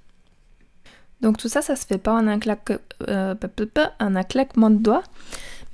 Donc 1.21 1.37
tout 1.37 1.49
ça, 1.49 1.63
ça 1.63 1.77
se 1.77 1.87
fait 1.87 1.99
pas 1.99 2.13
en 2.13 2.29
un, 2.29 2.39
euh, 3.09 3.35
un 3.99 4.23
claquement 4.23 4.71
de 4.71 4.77
doigts, 4.77 5.03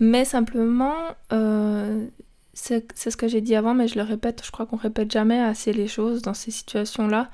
mais 0.01 0.25
simplement, 0.25 0.95
euh, 1.33 2.07
c'est 2.55 2.87
ce 2.97 3.17
que 3.17 3.29
j'ai 3.29 3.41
dit 3.41 3.55
avant, 3.55 3.75
mais 3.75 3.89
je 3.89 3.97
le 3.97 4.03
répète, 4.03 4.43
je 4.45 4.51
crois 4.51 4.67
qu'on 4.67 4.77
répète 4.77 5.11
jamais 5.11 5.41
assez 5.41 5.73
les 5.73 5.89
choses 5.89 6.23
dans 6.23 6.35
ces 6.35 6.51
situations-là. 6.51 7.31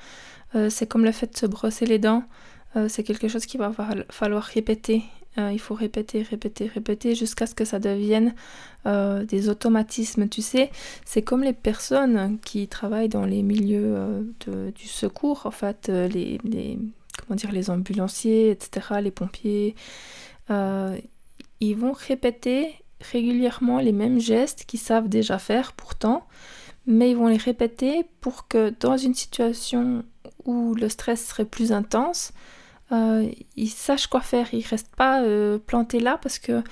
Euh, 0.56 0.70
c'est 0.70 0.86
comme 0.86 1.04
le 1.04 1.12
fait 1.12 1.32
de 1.32 1.36
se 1.36 1.46
brosser 1.46 1.86
les 1.86 1.98
dents, 1.98 2.24
c'est 2.86 3.02
quelque 3.02 3.26
chose 3.26 3.46
qu'il 3.46 3.58
va 3.58 3.72
falloir 4.10 4.44
répéter. 4.44 5.02
il 5.36 5.58
faut 5.58 5.74
répéter, 5.74 6.22
répéter, 6.22 6.68
répéter 6.68 7.16
jusqu'à 7.16 7.48
ce 7.48 7.54
que 7.56 7.64
ça 7.64 7.80
devienne 7.80 8.32
des 8.84 9.48
automatismes. 9.48 10.28
Tu 10.28 10.40
sais, 10.40 10.70
c'est 11.04 11.22
comme 11.22 11.42
les 11.42 11.52
personnes 11.52 12.38
qui 12.44 12.68
travaillent 12.68 13.08
dans 13.08 13.24
les 13.24 13.42
milieux 13.42 14.32
du 14.46 14.86
secours, 14.86 15.46
en 15.46 15.50
fait, 15.50 15.88
les 15.88 16.38
dire, 17.34 17.52
les 17.52 17.70
ambulanciers, 17.70 18.50
etc., 18.50 19.00
les 19.02 19.10
pompiers, 19.10 19.74
euh, 20.50 20.98
ils 21.60 21.74
vont 21.74 21.92
répéter 21.92 22.74
régulièrement 23.12 23.78
les 23.78 23.92
mêmes 23.92 24.20
gestes 24.20 24.64
qu'ils 24.64 24.80
savent 24.80 25.08
déjà 25.08 25.38
faire 25.38 25.72
pourtant, 25.72 26.26
mais 26.86 27.10
ils 27.10 27.16
vont 27.16 27.28
les 27.28 27.36
répéter 27.36 28.04
pour 28.20 28.48
que 28.48 28.74
dans 28.80 28.96
une 28.96 29.14
situation 29.14 30.04
où 30.44 30.74
le 30.74 30.88
stress 30.88 31.26
serait 31.26 31.44
plus 31.44 31.72
intense, 31.72 32.32
euh, 32.92 33.30
ils 33.56 33.68
sachent 33.68 34.08
quoi 34.08 34.20
faire, 34.20 34.52
ils 34.52 34.66
restent 34.66 34.94
pas 34.96 35.22
euh, 35.22 35.58
plantés 35.58 36.00
là 36.00 36.18
parce 36.20 36.38
que 36.38 36.62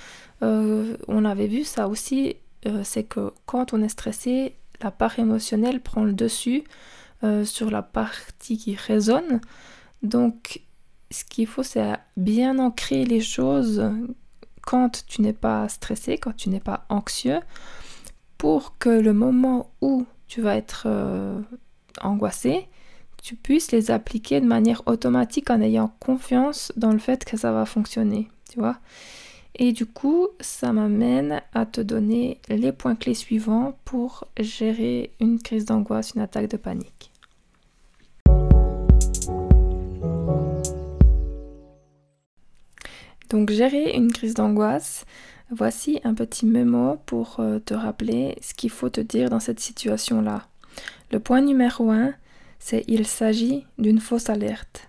on 0.41 1.25
avait 1.25 1.49
vu 1.49 1.65
ça 1.65 1.89
aussi 1.89 2.37
c'est 2.85 3.03
que 3.03 3.33
quand 3.45 3.73
on 3.73 3.83
est 3.83 3.89
stressé, 3.89 4.55
la 4.81 4.93
part 4.93 5.19
émotionnelle 5.19 5.81
prend 5.81 6.05
le 6.05 6.13
dessus 6.13 6.63
sur 7.43 7.73
la 7.73 7.83
partie 7.83 8.57
qui 8.57 8.77
résonne. 8.77 9.41
Donc, 10.03 10.63
ce 11.11 11.25
qu'il 11.25 11.47
faut, 11.47 11.63
c'est 11.63 11.93
bien 12.17 12.59
ancrer 12.59 13.05
les 13.05 13.21
choses 13.21 13.83
quand 14.63 15.05
tu 15.07 15.23
n'es 15.23 15.33
pas 15.33 15.69
stressé, 15.69 16.19
quand 16.19 16.37
tu 16.37 16.51
n'es 16.51 16.61
pas 16.61 16.85
anxieux, 16.89 17.41
pour 18.37 18.79
que 18.79 18.91
le 18.91 19.13
moment 19.13 19.71
où 19.81 20.07
tu 20.29 20.43
vas 20.43 20.57
être 20.57 20.85
euh, 20.87 21.41
angoissé, 22.03 22.69
tu 23.23 23.35
puisses 23.35 23.73
les 23.73 23.91
appliquer 23.91 24.41
de 24.41 24.47
manière 24.47 24.83
automatique 24.87 25.51
en 25.51 25.61
ayant 25.61 25.93
confiance 26.01 26.73
dans 26.77 26.93
le 26.93 26.99
fait 26.99 27.25
que 27.25 27.37
ça 27.37 27.53
va 27.53 27.67
fonctionner, 27.67 28.29
tu 28.51 28.61
vois. 28.61 28.79
Et 29.57 29.73
du 29.73 29.87
coup, 29.87 30.29
ça 30.41 30.73
m'amène 30.73 31.43
à 31.53 31.67
te 31.67 31.81
donner 31.81 32.41
les 32.49 32.71
points 32.71 32.95
clés 32.95 33.15
suivants 33.15 33.77
pour 33.85 34.25
gérer 34.39 35.13
une 35.21 35.41
crise 35.41 35.65
d'angoisse, 35.65 36.13
une 36.15 36.21
attaque 36.21 36.49
de 36.49 36.57
panique. 36.57 37.11
Donc 43.29 43.51
gérer 43.51 43.93
une 43.95 44.11
crise 44.11 44.35
d'angoisse, 44.35 45.05
voici 45.51 46.01
un 46.05 46.15
petit 46.15 46.47
mémo 46.47 46.97
pour 47.07 47.41
euh, 47.41 47.59
te 47.59 47.75
rappeler 47.75 48.39
ce 48.41 48.55
qu'il 48.55 48.71
faut 48.71 48.89
te 48.89 49.01
dire 49.01 49.29
dans 49.29 49.41
cette 49.41 49.61
situation-là. 49.61 50.47
Le 51.13 51.21
point 51.21 51.41
numéro 51.41 51.91
1, 51.91 52.15
c'est 52.59 52.85
il 52.89 53.07
s'agit 53.07 53.67
d'une 53.79 54.01
fausse 54.01 54.31
alerte. 54.31 54.89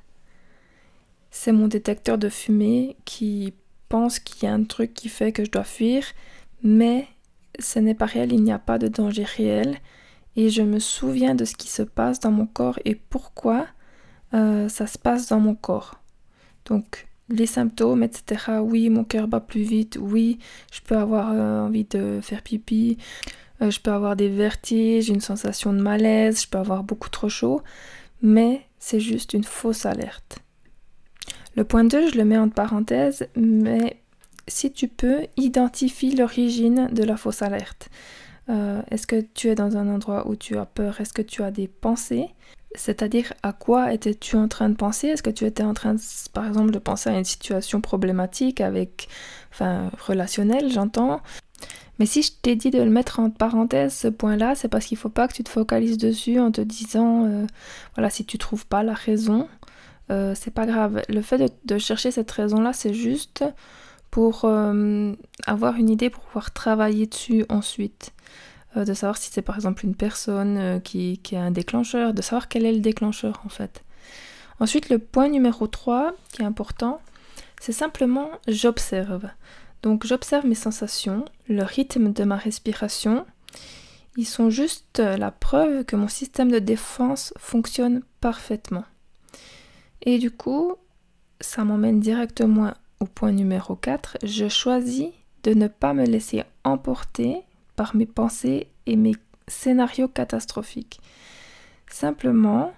C'est 1.31 1.51
mon 1.51 1.67
détecteur 1.67 2.17
de 2.17 2.29
fumée 2.29 2.95
qui 3.05 3.53
pense 3.89 4.19
qu'il 4.19 4.47
y 4.47 4.51
a 4.51 4.53
un 4.53 4.63
truc 4.63 4.93
qui 4.93 5.09
fait 5.09 5.31
que 5.31 5.43
je 5.43 5.51
dois 5.51 5.63
fuir, 5.63 6.03
mais 6.63 7.07
ce 7.59 7.79
n'est 7.79 7.93
pas 7.93 8.05
réel, 8.05 8.31
il 8.31 8.43
n'y 8.43 8.51
a 8.51 8.59
pas 8.59 8.77
de 8.77 8.87
danger 8.87 9.23
réel. 9.23 9.77
Et 10.35 10.49
je 10.49 10.61
me 10.61 10.79
souviens 10.79 11.35
de 11.35 11.43
ce 11.43 11.55
qui 11.55 11.67
se 11.67 11.81
passe 11.81 12.19
dans 12.19 12.31
mon 12.31 12.45
corps 12.45 12.79
et 12.85 12.95
pourquoi 12.95 13.67
euh, 14.33 14.69
ça 14.69 14.87
se 14.87 14.97
passe 14.97 15.27
dans 15.27 15.39
mon 15.39 15.55
corps. 15.55 15.99
Donc 16.65 17.08
les 17.29 17.45
symptômes, 17.45 18.03
etc. 18.03 18.59
Oui, 18.61 18.89
mon 18.89 19.03
cœur 19.03 19.27
bat 19.27 19.39
plus 19.39 19.61
vite. 19.61 19.97
Oui, 19.99 20.39
je 20.71 20.81
peux 20.81 20.97
avoir 20.97 21.31
euh, 21.31 21.61
envie 21.61 21.85
de 21.85 22.19
faire 22.21 22.41
pipi. 22.41 22.97
Euh, 23.61 23.71
je 23.71 23.79
peux 23.79 23.91
avoir 23.91 24.15
des 24.15 24.29
vertiges, 24.29 25.09
une 25.09 25.21
sensation 25.21 25.73
de 25.73 25.81
malaise. 25.81 26.43
Je 26.43 26.47
peux 26.47 26.57
avoir 26.57 26.83
beaucoup 26.83 27.09
trop 27.09 27.29
chaud. 27.29 27.61
Mais 28.21 28.65
c'est 28.79 28.99
juste 28.99 29.33
une 29.33 29.43
fausse 29.43 29.85
alerte. 29.85 30.39
Le 31.55 31.63
point 31.63 31.83
2, 31.83 32.11
je 32.11 32.17
le 32.17 32.25
mets 32.25 32.37
en 32.37 32.49
parenthèse, 32.49 33.27
mais 33.35 33.97
si 34.47 34.71
tu 34.71 34.87
peux, 34.87 35.25
identifie 35.37 36.15
l'origine 36.15 36.89
de 36.91 37.03
la 37.03 37.17
fausse 37.17 37.41
alerte. 37.41 37.89
Euh, 38.49 38.81
est-ce 38.89 39.05
que 39.05 39.21
tu 39.21 39.47
es 39.47 39.55
dans 39.55 39.77
un 39.77 39.87
endroit 39.87 40.27
où 40.27 40.35
tu 40.35 40.57
as 40.57 40.65
peur? 40.65 40.99
Est-ce 41.01 41.13
que 41.13 41.21
tu 41.21 41.43
as 41.43 41.51
des 41.51 41.67
pensées? 41.67 42.29
C'est-à-dire 42.75 43.33
à 43.41 43.51
quoi 43.53 43.93
étais-tu 43.93 44.35
en 44.35 44.47
train 44.47 44.69
de 44.69 44.75
penser? 44.75 45.07
Est-ce 45.07 45.23
que 45.23 45.29
tu 45.29 45.45
étais 45.45 45.63
en 45.63 45.73
train, 45.73 45.95
par 46.33 46.47
exemple, 46.47 46.71
de 46.71 46.79
penser 46.79 47.09
à 47.09 47.17
une 47.17 47.25
situation 47.25 47.81
problématique 47.81 48.61
avec, 48.61 49.07
enfin, 49.51 49.91
relationnelle, 49.99 50.71
j'entends? 50.71 51.21
Mais 51.99 52.05
si 52.05 52.21
je 52.21 52.31
t'ai 52.41 52.55
dit 52.55 52.71
de 52.71 52.81
le 52.81 52.89
mettre 52.89 53.19
en 53.19 53.29
parenthèse, 53.29 53.93
ce 53.93 54.07
point-là, 54.07 54.55
c'est 54.55 54.69
parce 54.69 54.85
qu'il 54.85 54.97
ne 54.97 55.01
faut 55.01 55.09
pas 55.09 55.27
que 55.27 55.33
tu 55.33 55.43
te 55.43 55.49
focalises 55.49 55.97
dessus 55.97 56.39
en 56.39 56.51
te 56.51 56.61
disant, 56.61 57.25
euh, 57.25 57.45
voilà, 57.95 58.09
si 58.09 58.23
tu 58.25 58.37
trouves 58.37 58.65
pas 58.65 58.83
la 58.83 58.93
raison, 58.93 59.49
euh, 60.09 60.33
c'est 60.35 60.53
pas 60.53 60.65
grave. 60.65 61.01
Le 61.09 61.21
fait 61.21 61.53
de, 61.65 61.77
chercher 61.77 62.11
cette 62.11 62.31
raison-là, 62.31 62.71
c'est 62.73 62.93
juste 62.93 63.43
pour 64.11 64.45
euh, 64.45 65.13
avoir 65.45 65.75
une 65.75 65.89
idée, 65.89 66.09
pour 66.09 66.23
pouvoir 66.23 66.51
travailler 66.51 67.05
dessus 67.05 67.45
ensuite. 67.49 68.13
Euh, 68.77 68.85
de 68.85 68.93
savoir 68.93 69.17
si 69.17 69.31
c'est 69.31 69.41
par 69.41 69.55
exemple 69.55 69.85
une 69.85 69.95
personne 69.95 70.81
qui, 70.83 71.19
qui 71.19 71.35
est 71.35 71.39
un 71.39 71.51
déclencheur, 71.51 72.13
de 72.13 72.21
savoir 72.21 72.47
quel 72.47 72.65
est 72.65 72.73
le 72.73 72.79
déclencheur 72.79 73.41
en 73.45 73.49
fait. 73.49 73.83
Ensuite, 74.59 74.89
le 74.89 74.99
point 74.99 75.29
numéro 75.29 75.67
3 75.67 76.13
qui 76.31 76.41
est 76.41 76.45
important, 76.45 77.01
c'est 77.59 77.71
simplement 77.71 78.29
j'observe. 78.47 79.29
Donc 79.81 80.05
j'observe 80.05 80.45
mes 80.45 80.55
sensations, 80.55 81.25
le 81.47 81.63
rythme 81.63 82.11
de 82.11 82.23
ma 82.23 82.35
respiration. 82.35 83.25
Ils 84.17 84.27
sont 84.27 84.49
juste 84.49 84.99
la 84.99 85.31
preuve 85.31 85.85
que 85.85 85.95
mon 85.95 86.09
système 86.09 86.51
de 86.51 86.59
défense 86.59 87.33
fonctionne 87.37 88.01
parfaitement. 88.19 88.83
Et 90.01 90.17
du 90.17 90.31
coup, 90.31 90.75
ça 91.39 91.63
m'emmène 91.63 91.99
directement 91.99 92.73
au 92.99 93.05
point 93.05 93.31
numéro 93.31 93.75
4. 93.75 94.17
Je 94.23 94.49
choisis 94.49 95.09
de 95.43 95.53
ne 95.53 95.67
pas 95.67 95.93
me 95.93 96.05
laisser 96.05 96.43
emporter 96.65 97.43
mes 97.93 98.05
pensées 98.05 98.67
et 98.85 98.95
mes 98.95 99.15
scénarios 99.47 100.07
catastrophiques. 100.07 100.99
Simplement, 101.89 102.73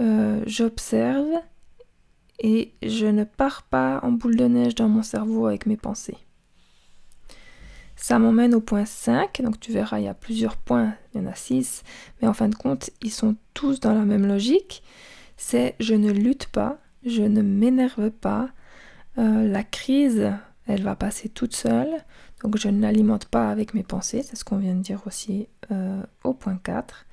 euh, 0.00 0.42
j'observe 0.46 1.26
et 2.38 2.74
je 2.82 3.06
ne 3.06 3.24
pars 3.24 3.62
pas 3.64 4.00
en 4.02 4.12
boule 4.12 4.36
de 4.36 4.44
neige 4.44 4.74
dans 4.74 4.88
mon 4.88 5.02
cerveau 5.02 5.46
avec 5.46 5.66
mes 5.66 5.76
pensées. 5.76 6.18
Ça 7.96 8.18
m'emmène 8.18 8.54
au 8.54 8.60
point 8.60 8.84
5, 8.84 9.40
donc 9.42 9.58
tu 9.58 9.72
verras, 9.72 9.98
il 9.98 10.04
y 10.04 10.08
a 10.08 10.14
plusieurs 10.14 10.58
points, 10.58 10.94
il 11.14 11.20
y 11.20 11.24
en 11.24 11.26
a 11.26 11.34
6, 11.34 11.82
mais 12.20 12.28
en 12.28 12.34
fin 12.34 12.48
de 12.48 12.54
compte, 12.54 12.90
ils 13.02 13.10
sont 13.10 13.36
tous 13.54 13.80
dans 13.80 13.94
la 13.94 14.04
même 14.04 14.26
logique. 14.26 14.82
C'est 15.38 15.74
je 15.80 15.94
ne 15.94 16.12
lutte 16.12 16.46
pas, 16.46 16.78
je 17.06 17.22
ne 17.22 17.40
m'énerve 17.40 18.10
pas, 18.10 18.50
euh, 19.18 19.48
la 19.48 19.64
crise, 19.64 20.30
elle 20.66 20.82
va 20.82 20.94
passer 20.94 21.30
toute 21.30 21.54
seule, 21.54 22.04
donc 22.42 22.58
je 22.58 22.68
ne 22.68 22.80
l'alimente 22.80 23.26
pas 23.26 23.50
avec 23.50 23.74
mes 23.74 23.82
pensées, 23.82 24.22
c'est 24.22 24.36
ce 24.36 24.44
qu'on 24.44 24.58
vient 24.58 24.74
de 24.74 24.82
dire 24.82 25.02
aussi 25.06 25.48
euh, 25.70 26.02
au 26.22 26.34
point 26.34 26.58
4. 26.62 27.06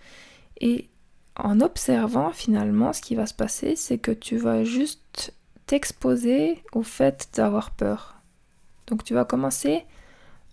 Et 0.61 0.89
en 1.35 1.61
observant 1.61 2.31
finalement, 2.31 2.93
ce 2.93 3.01
qui 3.01 3.15
va 3.15 3.25
se 3.25 3.33
passer, 3.33 3.75
c'est 3.75 3.97
que 3.97 4.11
tu 4.11 4.37
vas 4.37 4.63
juste 4.63 5.33
t'exposer 5.65 6.63
au 6.73 6.83
fait 6.83 7.29
d'avoir 7.35 7.71
peur. 7.71 8.15
Donc 8.87 9.03
tu 9.03 9.13
vas 9.13 9.25
commencer 9.25 9.85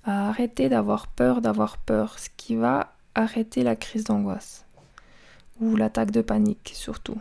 à 0.05 0.29
arrêter 0.29 0.69
d'avoir 0.69 1.09
peur 1.09 1.41
d'avoir 1.41 1.77
peur, 1.77 2.19
ce 2.19 2.29
qui 2.37 2.55
va 2.57 2.95
arrêter 3.15 3.63
la 3.63 3.77
crise 3.77 4.05
d'angoisse 4.05 4.65
ou 5.61 5.77
l'attaque 5.77 6.11
de 6.11 6.23
panique 6.23 6.73
surtout. 6.75 7.19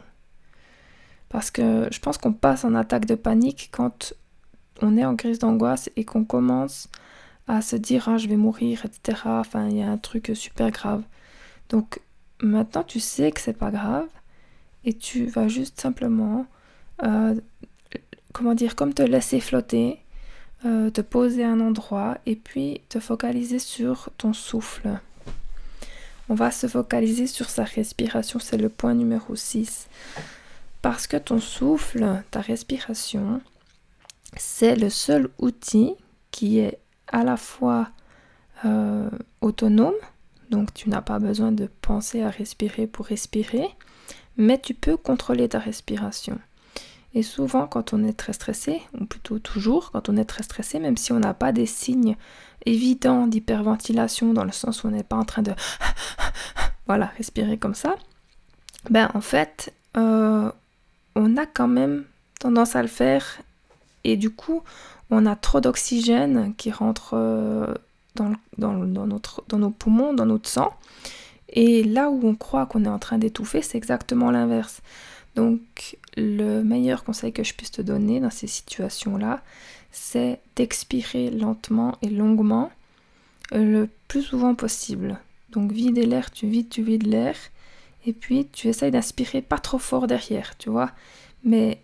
Parce 1.29 1.51
que 1.51 1.87
je 1.91 1.99
pense 1.99 2.17
qu'on 2.17 2.33
passe 2.33 2.63
en 2.63 2.73
attaque 2.75 3.05
de 3.05 3.15
panique 3.15 3.69
quand 3.71 4.13
on 4.81 4.97
est 4.97 5.05
en 5.05 5.15
crise 5.15 5.39
d'angoisse 5.39 5.89
et 5.95 6.05
qu'on 6.05 6.23
commence 6.23 6.87
à 7.49 7.61
se 7.61 7.75
dire 7.75 8.07
ah, 8.07 8.17
je 8.17 8.27
vais 8.27 8.37
mourir, 8.37 8.85
etc. 8.85 9.21
Enfin, 9.25 9.67
il 9.67 9.77
y 9.77 9.81
a 9.81 9.89
un 9.89 9.97
truc 9.97 10.31
super 10.35 10.71
grave. 10.71 11.03
Donc 11.69 11.99
maintenant, 12.41 12.83
tu 12.83 12.99
sais 12.99 13.31
que 13.31 13.41
c'est 13.41 13.57
pas 13.57 13.71
grave 13.71 14.07
et 14.85 14.93
tu 14.93 15.25
vas 15.25 15.47
juste 15.47 15.81
simplement, 15.81 16.45
euh, 17.03 17.35
comment 18.33 18.53
dire, 18.53 18.75
comme 18.75 18.93
te 18.93 19.01
laisser 19.01 19.39
flotter, 19.39 19.99
euh, 20.65 20.91
te 20.91 21.01
poser 21.01 21.43
un 21.43 21.59
endroit 21.59 22.19
et 22.25 22.35
puis 22.35 22.81
te 22.87 22.99
focaliser 22.99 23.59
sur 23.59 24.09
ton 24.17 24.31
souffle. 24.31 24.99
On 26.29 26.35
va 26.35 26.51
se 26.51 26.67
focaliser 26.67 27.25
sur 27.25 27.49
sa 27.49 27.63
respiration, 27.63 28.39
c'est 28.39 28.57
le 28.57 28.69
point 28.69 28.93
numéro 28.93 29.35
6. 29.35 29.87
Parce 30.83 31.07
que 31.07 31.17
ton 31.17 31.39
souffle, 31.39 32.23
ta 32.29 32.41
respiration, 32.41 33.41
c'est 34.37 34.75
le 34.75 34.91
seul 34.91 35.29
outil 35.39 35.95
qui 36.29 36.59
est 36.59 36.77
à 37.11 37.23
la 37.23 37.37
fois 37.37 37.89
euh, 38.65 39.09
autonome, 39.41 39.93
donc 40.49 40.73
tu 40.73 40.89
n'as 40.89 41.01
pas 41.01 41.19
besoin 41.19 41.51
de 41.51 41.69
penser 41.81 42.21
à 42.21 42.29
respirer 42.29 42.87
pour 42.87 43.05
respirer, 43.05 43.67
mais 44.37 44.59
tu 44.59 44.73
peux 44.73 44.97
contrôler 44.97 45.49
ta 45.49 45.59
respiration. 45.59 46.39
Et 47.13 47.23
souvent, 47.23 47.67
quand 47.67 47.93
on 47.93 48.03
est 48.03 48.13
très 48.13 48.33
stressé, 48.33 48.81
ou 48.99 49.05
plutôt 49.05 49.39
toujours, 49.39 49.91
quand 49.91 50.09
on 50.09 50.17
est 50.17 50.25
très 50.25 50.43
stressé, 50.43 50.79
même 50.79 50.97
si 50.97 51.11
on 51.11 51.19
n'a 51.19 51.33
pas 51.33 51.51
des 51.51 51.65
signes 51.65 52.15
évidents 52.65 53.25
d'hyperventilation, 53.25 54.33
dans 54.33 54.43
le 54.43 54.51
sens 54.51 54.83
où 54.83 54.87
on 54.87 54.91
n'est 54.91 55.03
pas 55.03 55.15
en 55.15 55.25
train 55.25 55.41
de 55.41 55.53
voilà, 56.87 57.07
respirer 57.17 57.57
comme 57.57 57.73
ça, 57.73 57.95
ben 58.89 59.09
en 59.13 59.21
fait, 59.21 59.73
euh, 59.97 60.51
on 61.15 61.37
a 61.37 61.45
quand 61.45 61.67
même 61.67 62.05
tendance 62.39 62.75
à 62.75 62.81
le 62.81 62.87
faire 62.87 63.39
et 64.03 64.15
du 64.15 64.29
coup 64.29 64.63
on 65.11 65.25
a 65.25 65.35
trop 65.35 65.61
d'oxygène 65.61 66.53
qui 66.55 66.71
rentre 66.71 67.11
euh, 67.13 67.73
dans, 68.15 68.33
nos 68.67 69.69
poumons, 69.71 70.13
dans 70.13 70.25
notre 70.25 70.49
sang. 70.49 70.73
Et 71.49 71.83
là 71.83 72.09
où 72.09 72.19
on 72.23 72.35
croit 72.35 72.65
qu'on 72.65 72.85
est 72.85 72.89
en 72.89 72.99
train 72.99 73.17
d'étouffer, 73.17 73.61
c'est 73.61 73.77
exactement 73.77 74.29
l'inverse. 74.31 74.81
Donc 75.35 75.97
le 76.15 76.63
meilleur 76.63 77.03
conseil 77.03 77.33
que 77.33 77.43
je 77.43 77.53
puisse 77.53 77.71
te 77.71 77.81
donner 77.81 78.19
dans 78.19 78.29
ces 78.29 78.47
situations-là, 78.47 79.41
c'est 79.91 80.39
d'expirer 80.55 81.31
lentement 81.31 81.97
et 82.01 82.09
longuement 82.09 82.71
le 83.51 83.87
plus 84.07 84.21
souvent 84.21 84.53
possible. 84.53 85.19
Donc 85.51 85.71
vider 85.71 86.05
l'air, 86.05 86.29
tu 86.29 86.47
vides, 86.47 86.69
tu 86.69 86.83
vides 86.83 87.07
l'air 87.07 87.35
et 88.05 88.13
puis 88.13 88.47
tu 88.51 88.67
essayes 88.67 88.91
d'aspirer 88.91 89.41
pas 89.41 89.57
trop 89.57 89.79
fort 89.79 90.07
derrière, 90.07 90.57
tu 90.57 90.69
vois, 90.69 90.91
mais 91.43 91.79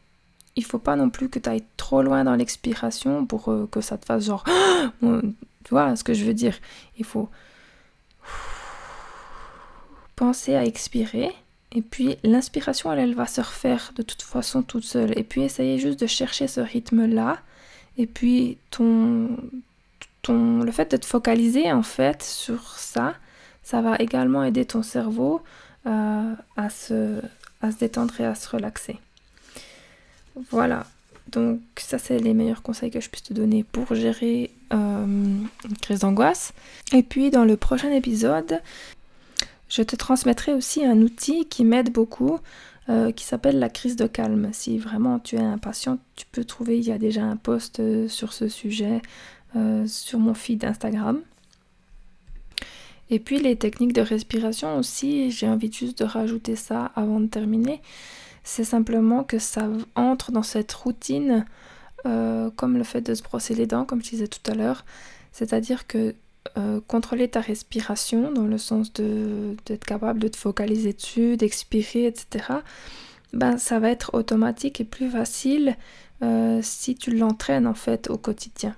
il 0.56 0.64
faut 0.64 0.80
pas 0.80 0.96
non 0.96 1.10
plus 1.10 1.30
que 1.30 1.40
tu 1.40 1.50
ailles 1.50 1.66
trop 1.78 2.02
loin 2.02 2.24
dans 2.24 2.36
l'expiration 2.36 3.26
pour 3.26 3.50
euh, 3.50 3.68
que 3.72 3.82
ça 3.82 3.98
te 3.98 4.06
fasse 4.06 4.26
genre. 4.26 4.44
tu 5.02 5.70
vois 5.70 5.96
ce 5.96 6.04
que 6.04 6.14
je 6.14 6.24
veux 6.26 6.34
dire? 6.34 6.56
Il 6.98 7.06
faut 7.06 7.30
penser 10.16 10.56
à 10.56 10.66
expirer. 10.66 11.32
Et 11.72 11.82
puis 11.82 12.18
l'inspiration, 12.24 12.92
elle, 12.94 13.00
elle 13.00 13.16
va 13.16 13.28
se 13.28 13.42
refaire 13.42 13.92
de 13.96 14.02
toute 14.02 14.22
façon 14.22 14.64
toute 14.64 14.86
seule. 14.86 15.18
Et 15.18 15.24
puis 15.24 15.42
essayez 15.42 15.78
juste 15.78 16.00
de 16.00 16.08
chercher 16.08 16.48
ce 16.48 16.62
rythme-là. 16.62 17.40
Et 17.98 18.08
puis 18.08 18.58
ton, 18.72 19.38
ton, 20.22 20.60
le 20.62 20.72
fait 20.72 20.92
de 20.92 20.98
te 20.98 21.06
focaliser 21.06 21.72
en 21.72 21.84
fait 21.84 22.24
sur 22.24 22.78
ça, 22.78 23.16
ça 23.64 23.82
va 23.82 23.96
également 23.98 24.44
aider 24.44 24.66
ton 24.66 24.84
cerveau 24.84 25.42
euh, 25.86 26.34
à, 26.56 26.70
se, 26.70 27.22
à 27.62 27.72
se 27.72 27.78
détendre 27.78 28.20
et 28.22 28.26
à 28.26 28.36
se 28.36 28.48
relaxer. 28.50 29.00
Voilà, 30.52 30.86
donc 31.32 31.60
ça 31.78 31.98
c'est 31.98 32.20
les 32.20 32.34
meilleurs 32.34 32.62
conseils 32.62 32.92
que 32.92 33.00
je 33.00 33.10
puisse 33.10 33.24
te 33.24 33.34
donner 33.34 33.64
pour 33.64 33.94
gérer 33.96 34.52
euh, 34.74 35.06
une 35.06 35.78
crise 35.82 36.00
d'angoisse. 36.00 36.54
Et 36.94 37.04
puis 37.04 37.30
dans 37.30 37.46
le 37.46 37.58
prochain 37.58 37.92
épisode, 37.92 38.62
je 39.70 39.82
te 39.82 39.96
transmettrai 39.96 40.54
aussi 40.54 40.86
un 40.86 41.02
outil 41.02 41.46
qui 41.46 41.64
m'aide 41.64 41.92
beaucoup, 41.92 42.40
euh, 42.90 43.12
qui 43.12 43.24
s'appelle 43.24 43.60
la 43.60 43.70
crise 43.70 43.96
de 43.96 44.08
calme. 44.08 44.50
Si 44.52 44.78
vraiment 44.78 45.20
tu 45.20 45.36
es 45.36 45.42
impatient, 45.42 45.98
tu 46.16 46.26
peux 46.32 46.44
trouver, 46.44 46.78
il 46.78 46.86
y 46.86 46.92
a 46.92 46.98
déjà 46.98 47.24
un 47.24 47.38
post 47.38 47.80
euh, 47.80 48.08
sur 48.08 48.34
ce 48.34 48.48
sujet 48.48 49.02
sur 49.88 50.20
mon 50.20 50.34
feed 50.34 50.66
Instagram. 50.66 51.22
Et 53.10 53.20
puis 53.20 53.40
les 53.40 53.56
techniques 53.56 53.94
de 53.94 54.02
respiration 54.02 54.78
aussi, 54.78 55.32
j'ai 55.32 55.48
envie 55.48 55.72
juste 55.72 56.00
de 56.00 56.04
rajouter 56.04 56.58
ça 56.58 56.92
avant 56.94 57.22
de 57.22 57.28
terminer 57.28 57.82
c'est 58.46 58.64
simplement 58.64 59.24
que 59.24 59.40
ça 59.40 59.68
entre 59.96 60.32
dans 60.32 60.44
cette 60.44 60.72
routine 60.72 61.46
euh, 62.06 62.52
comme 62.56 62.78
le 62.78 62.84
fait 62.84 63.02
de 63.02 63.16
se 63.16 63.24
brosser 63.24 63.56
les 63.56 63.66
dents, 63.66 63.84
comme 63.84 64.04
je 64.04 64.12
disais 64.12 64.28
tout 64.28 64.52
à 64.52 64.54
l'heure. 64.54 64.86
C'est-à-dire 65.32 65.88
que 65.88 66.14
euh, 66.58 66.80
contrôler 66.88 67.28
ta 67.28 67.42
respiration, 67.42 68.32
dans 68.32 68.44
le 68.44 68.60
sens 68.60 68.94
d'être 68.94 69.84
capable 69.84 70.20
de 70.20 70.28
te 70.28 70.38
focaliser 70.38 70.94
dessus, 70.94 71.38
d'expirer, 71.38 72.06
etc., 72.06 72.46
ben, 73.34 73.58
ça 73.58 73.80
va 73.80 73.90
être 73.90 74.14
automatique 74.14 74.80
et 74.80 74.86
plus 74.86 75.10
facile 75.10 75.76
euh, 76.22 76.60
si 76.62 76.96
tu 76.96 77.18
l'entraînes 77.18 77.66
en 77.66 77.74
fait 77.74 78.12
au 78.12 78.18
quotidien. 78.18 78.76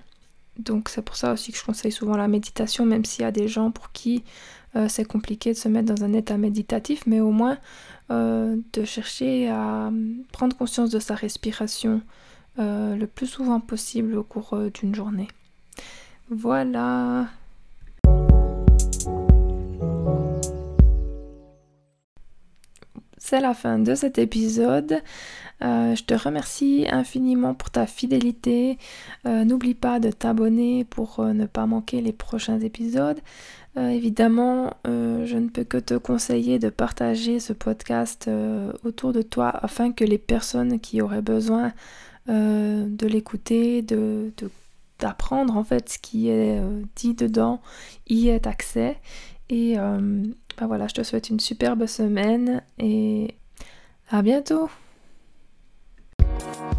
Donc 0.59 0.89
c'est 0.89 1.01
pour 1.01 1.15
ça 1.15 1.33
aussi 1.33 1.51
que 1.51 1.57
je 1.57 1.63
conseille 1.63 1.91
souvent 1.91 2.17
la 2.17 2.27
méditation, 2.27 2.85
même 2.85 3.05
s'il 3.05 3.23
y 3.23 3.25
a 3.25 3.31
des 3.31 3.47
gens 3.47 3.71
pour 3.71 3.91
qui 3.91 4.23
c'est 4.89 5.05
compliqué 5.05 5.53
de 5.53 5.57
se 5.57 5.67
mettre 5.67 5.91
dans 5.91 6.03
un 6.03 6.13
état 6.13 6.37
méditatif, 6.37 7.07
mais 7.07 7.19
au 7.19 7.31
moins 7.31 7.57
euh, 8.09 8.55
de 8.71 8.85
chercher 8.85 9.49
à 9.49 9.91
prendre 10.31 10.55
conscience 10.55 10.91
de 10.91 10.99
sa 10.99 11.13
respiration 11.13 12.01
euh, 12.57 12.95
le 12.95 13.05
plus 13.05 13.27
souvent 13.27 13.59
possible 13.59 14.15
au 14.15 14.23
cours 14.23 14.53
euh, 14.53 14.69
d'une 14.69 14.95
journée. 14.95 15.27
Voilà. 16.29 17.27
C'est 23.17 23.41
la 23.41 23.53
fin 23.53 23.77
de 23.77 23.93
cet 23.93 24.19
épisode. 24.19 25.01
Je 25.61 26.03
te 26.03 26.13
remercie 26.13 26.85
infiniment 26.89 27.53
pour 27.53 27.69
ta 27.69 27.87
fidélité. 27.87 28.77
N'oublie 29.25 29.73
pas 29.73 29.99
de 29.99 30.11
t'abonner 30.11 30.85
pour 30.85 31.23
ne 31.23 31.45
pas 31.45 31.65
manquer 31.65 32.01
les 32.01 32.13
prochains 32.13 32.59
épisodes. 32.59 33.19
Euh, 33.77 33.89
évidemment, 33.89 34.73
euh, 34.87 35.25
je 35.27 35.37
ne 35.37 35.49
peux 35.49 35.63
que 35.63 35.77
te 35.77 35.93
conseiller 35.93 36.57
de 36.57 36.69
partager 36.69 37.39
ce 37.39 37.53
podcast 37.53 38.27
euh, 38.27 38.73
autour 38.83 39.13
de 39.13 39.21
toi 39.21 39.49
afin 39.49 39.91
que 39.91 40.03
les 40.03 40.17
personnes 40.17 40.79
qui 40.79 41.01
auraient 41.01 41.21
besoin 41.21 41.73
de 42.29 43.07
l'écouter, 43.07 43.81
de, 43.81 44.33
d'apprendre 44.99 45.55
en 45.55 45.63
fait 45.63 45.87
ce 45.87 45.97
qui 45.97 46.27
est 46.27 46.61
dit 46.97 47.13
dedans, 47.13 47.61
y 48.09 48.27
aient 48.27 48.45
accès. 48.45 48.97
Et 49.49 49.75
ben 49.77 50.67
voilà, 50.67 50.89
je 50.89 50.95
te 50.95 51.03
souhaite 51.03 51.29
une 51.29 51.39
superbe 51.39 51.85
semaine 51.85 52.63
et 52.79 53.33
à 54.09 54.21
bientôt 54.23 54.69
We'll 56.39 56.77